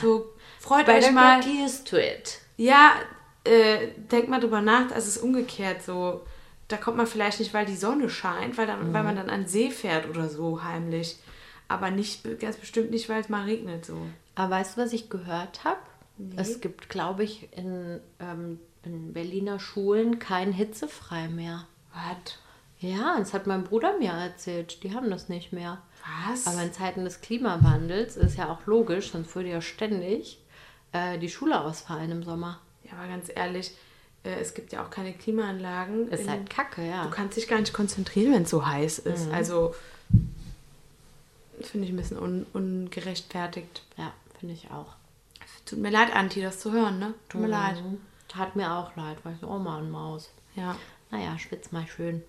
[0.00, 0.26] So,
[0.60, 1.40] freut euch Better mal.
[1.40, 2.40] get used to it.
[2.56, 2.92] Ja,
[3.44, 6.24] äh, denkt mal drüber nach, es ist umgekehrt so.
[6.68, 9.42] Da kommt man vielleicht nicht, weil die Sonne scheint, weil, dann, weil man dann an
[9.42, 11.18] den See fährt oder so heimlich.
[11.66, 13.96] Aber nicht, ganz bestimmt nicht, weil es mal regnet so.
[14.34, 15.78] Aber weißt du, was ich gehört habe?
[16.36, 21.66] Es gibt, glaube ich, in, ähm, in Berliner Schulen kein Hitzefrei mehr.
[21.94, 22.38] Was?
[22.80, 24.82] Ja, das hat mein Bruder mir erzählt.
[24.82, 25.82] Die haben das nicht mehr.
[26.26, 26.46] Was?
[26.46, 30.38] Aber in Zeiten des Klimawandels ist ja auch logisch, sonst würde ja ständig
[30.92, 32.60] äh, die Schule ausfallen im Sommer.
[32.84, 33.72] ja, aber ganz ehrlich,
[34.24, 36.08] äh, es gibt ja auch keine Klimaanlagen.
[36.10, 37.04] Ist in- halt kacke, ja.
[37.04, 39.30] Du kannst dich gar nicht konzentrieren, wenn es so heiß ist.
[39.32, 39.74] Also
[41.60, 43.82] finde ich ein bisschen un ungerechtfertigt.
[43.96, 44.94] Ja, finde ich auch.
[45.66, 47.14] Tut mir leid, Anti, das zu hören, ne?
[47.28, 47.82] Tut mir leid.
[47.82, 48.00] Mhm.
[48.28, 50.30] Tat mir auch leid, weil ich so, oh Mann, Maus.
[50.54, 50.76] Ja,
[51.10, 52.22] Naja, schwitz mal schön.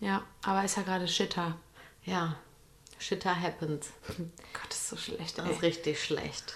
[0.00, 1.56] ja, aber ist ja gerade Shitter.
[2.04, 2.36] Ja,
[3.02, 3.90] shitter happens.
[4.08, 5.38] Gott, das ist so schlecht.
[5.38, 5.52] Das Ey.
[5.52, 6.54] ist richtig schlecht.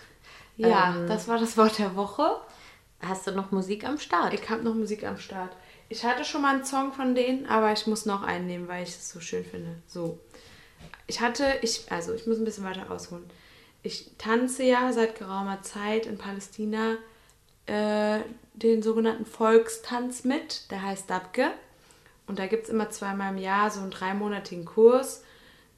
[0.56, 2.40] Ja, Ähm, das war das Wort der Woche.
[3.00, 4.32] Hast du noch Musik am Start?
[4.32, 5.54] Ich habe noch Musik am Start.
[5.88, 8.82] Ich hatte schon mal einen Song von denen, aber ich muss noch einen nehmen, weil
[8.82, 9.76] ich es so schön finde.
[9.86, 10.18] So.
[11.06, 13.24] Ich hatte, ich, also ich muss ein bisschen weiter ausholen.
[13.82, 16.96] Ich tanze ja seit geraumer Zeit in Palästina
[17.66, 18.20] äh,
[18.54, 20.70] den sogenannten Volkstanz mit.
[20.70, 21.50] Der heißt Dabke.
[22.26, 25.22] Und da gibt es immer zweimal im Jahr so einen dreimonatigen Kurs.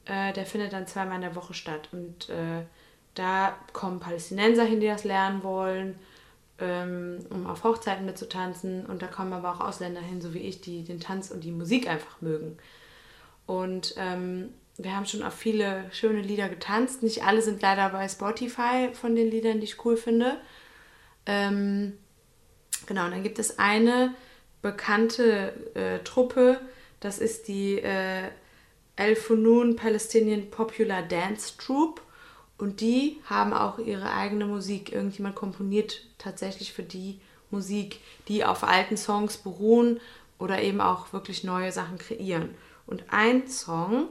[0.09, 1.89] Äh, der findet dann zweimal in der Woche statt.
[1.91, 2.63] Und äh,
[3.13, 5.99] da kommen Palästinenser hin, die das lernen wollen,
[6.57, 8.87] ähm, um auf Hochzeiten mitzutanzen.
[8.87, 11.51] Und da kommen aber auch Ausländer hin, so wie ich, die den Tanz und die
[11.51, 12.57] Musik einfach mögen.
[13.45, 17.03] Und ähm, wir haben schon auf viele schöne Lieder getanzt.
[17.03, 20.37] Nicht alle sind leider bei Spotify von den Liedern, die ich cool finde.
[21.27, 21.97] Ähm,
[22.87, 24.15] genau, und dann gibt es eine
[24.63, 26.59] bekannte äh, Truppe,
[26.99, 28.29] das ist die äh,
[28.99, 32.01] El Funun Palestinian Popular Dance Troupe.
[32.57, 34.91] Und die haben auch ihre eigene Musik.
[34.91, 40.01] Irgendjemand komponiert tatsächlich für die Musik, die auf alten Songs beruhen
[40.37, 42.53] oder eben auch wirklich neue Sachen kreieren.
[42.87, 44.09] Und ein Song,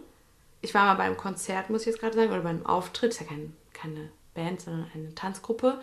[0.62, 3.26] ich war mal beim Konzert, muss ich jetzt gerade sagen, oder beim Auftritt, ist ja
[3.26, 5.82] kein, keine Band, sondern eine Tanzgruppe.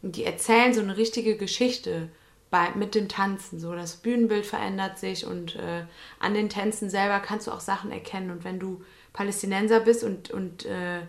[0.00, 2.08] Und die erzählen so eine richtige Geschichte
[2.50, 3.58] bei, mit dem Tanzen.
[3.58, 5.84] So, das Bühnenbild verändert sich und äh,
[6.20, 8.30] an den Tänzen selber kannst du auch Sachen erkennen.
[8.30, 11.00] Und wenn du Palästinenser bist und, und äh,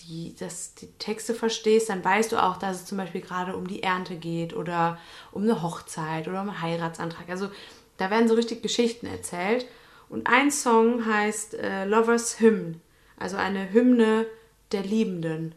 [0.00, 3.66] die, das, die Texte verstehst, dann weißt du auch, dass es zum Beispiel gerade um
[3.66, 4.98] die Ernte geht oder
[5.32, 7.28] um eine Hochzeit oder um einen Heiratsantrag.
[7.28, 7.50] Also
[7.96, 9.66] da werden so richtig Geschichten erzählt.
[10.08, 12.80] Und ein Song heißt äh, Lovers Hymn,
[13.18, 14.26] also eine Hymne
[14.72, 15.54] der Liebenden.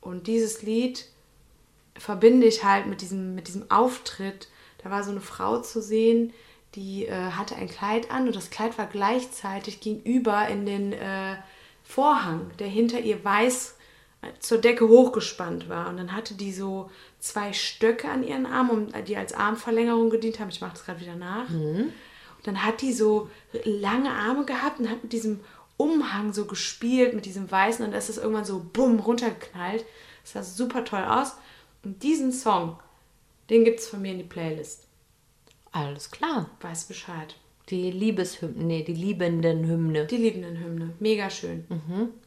[0.00, 1.06] Und dieses Lied
[1.98, 4.48] verbinde ich halt mit diesem, mit diesem Auftritt.
[4.82, 6.32] Da war so eine Frau zu sehen,
[6.74, 11.36] die äh, hatte ein Kleid an und das Kleid war gleichzeitig gegenüber in den äh,
[11.82, 13.76] Vorhang, der hinter ihr weiß
[14.22, 15.88] äh, zur Decke hochgespannt war.
[15.88, 20.38] Und dann hatte die so zwei Stöcke an ihren Armen, um, die als Armverlängerung gedient
[20.38, 20.50] haben.
[20.50, 21.48] Ich mache das gerade wieder nach.
[22.36, 23.30] Und dann hat die so
[23.64, 25.40] lange Arme gehabt und hat mit diesem
[25.76, 27.84] Umhang so gespielt, mit diesem Weißen.
[27.84, 29.84] Und es ist irgendwann so bumm runtergeknallt.
[30.22, 31.36] Das sah super toll aus.
[31.84, 32.78] Und diesen Song,
[33.50, 34.86] den gibt es von mir in die Playlist.
[35.72, 36.50] Alles klar.
[36.60, 37.36] Weiß Bescheid.
[37.70, 40.06] Die Liebeshymne, nee, die liebenden Hymne.
[40.06, 40.94] Die Liebenden-Hymne.
[41.00, 41.66] Mega schön.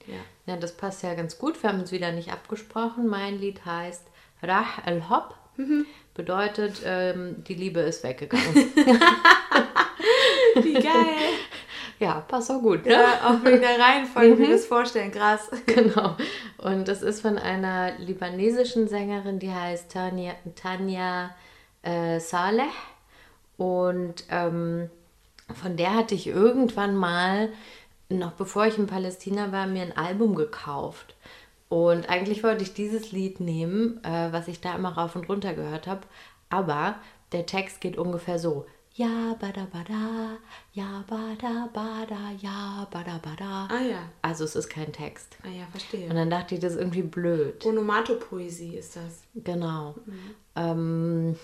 [0.05, 0.13] Ja.
[0.45, 1.61] Ja, das passt ja ganz gut.
[1.61, 3.07] Wir haben uns wieder nicht abgesprochen.
[3.07, 4.03] Mein Lied heißt
[4.43, 5.35] Rah el Hop.
[6.13, 8.53] Bedeutet, ähm, die Liebe ist weggegangen.
[10.61, 10.83] Wie geil.
[12.01, 12.93] ja, passt auch gut, ne?
[12.93, 15.11] ja, auch wegen der Reihenfolge, wie wir das vorstellen.
[15.11, 15.49] Krass.
[15.67, 16.17] Genau.
[16.57, 21.35] Und das ist von einer libanesischen Sängerin, die heißt Tanja, Tanja
[21.83, 22.63] äh, Saleh.
[23.57, 24.89] Und ähm,
[25.53, 27.49] von der hatte ich irgendwann mal,
[28.09, 31.15] noch bevor ich in Palästina war, mir ein Album gekauft.
[31.69, 35.53] Und eigentlich wollte ich dieses Lied nehmen, äh, was ich da immer rauf und runter
[35.53, 36.01] gehört habe.
[36.49, 36.95] Aber
[37.31, 38.65] der Text geht ungefähr so.
[39.01, 40.37] Ja, bada bada,
[40.73, 43.67] ja, bada bada, ja, bada bada.
[43.71, 43.97] Ah ja.
[44.21, 45.37] Also es ist kein Text.
[45.43, 46.07] Ah ja, verstehe.
[46.07, 47.65] Und dann dachte ich, das ist irgendwie blöd.
[47.65, 49.23] Onomatopoesie ist das.
[49.33, 49.95] Genau.
[50.55, 51.35] Ähm,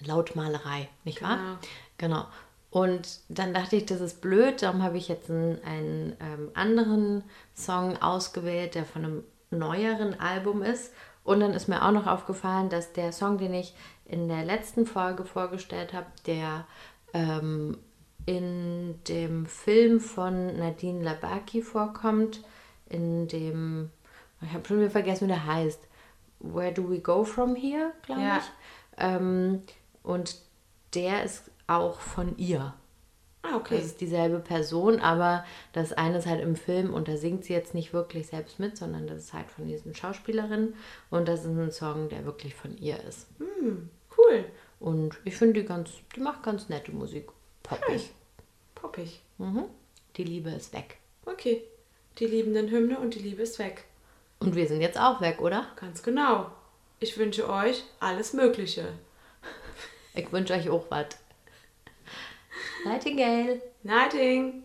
[0.00, 1.60] Lautmalerei, nicht wahr?
[1.96, 2.26] Genau.
[2.70, 4.60] Und dann dachte ich, das ist blöd.
[4.60, 7.22] Darum habe ich jetzt einen, einen ähm, anderen
[7.54, 10.92] Song ausgewählt, der von einem neueren Album ist.
[11.22, 13.74] Und dann ist mir auch noch aufgefallen, dass der Song, den ich
[14.08, 16.66] in der letzten Folge vorgestellt habe, der
[17.12, 17.78] ähm,
[18.26, 22.42] in dem Film von Nadine Labaki vorkommt,
[22.88, 23.90] in dem,
[24.42, 25.80] ich habe schon wieder vergessen, wie der heißt,
[26.40, 28.38] Where Do We Go From Here, glaube Ja.
[28.38, 28.44] ich.
[28.98, 29.62] Ähm,
[30.02, 30.36] und
[30.94, 32.74] der ist auch von ihr.
[33.42, 33.76] Ah, okay.
[33.76, 37.52] Das ist dieselbe Person, aber das eine ist halt im Film und da singt sie
[37.52, 40.74] jetzt nicht wirklich selbst mit, sondern das ist halt von diesen Schauspielerinnen
[41.10, 43.28] und das ist ein Song, der wirklich von ihr ist.
[44.18, 44.44] Cool.
[44.80, 47.28] Und ich finde die ganz, die macht ganz nette Musik.
[47.62, 48.10] Poppig.
[48.74, 49.20] Poppig.
[49.38, 49.64] Mhm.
[50.16, 50.98] Die Liebe ist weg.
[51.24, 51.62] Okay.
[52.18, 53.84] Die liebenden Hymne und die Liebe ist weg.
[54.40, 55.66] Und wir sind jetzt auch weg, oder?
[55.76, 56.50] Ganz genau.
[57.00, 58.92] Ich wünsche euch alles Mögliche.
[60.14, 61.06] Ich wünsche euch auch was.
[62.84, 63.60] Nightingale.
[63.82, 64.64] Nighting.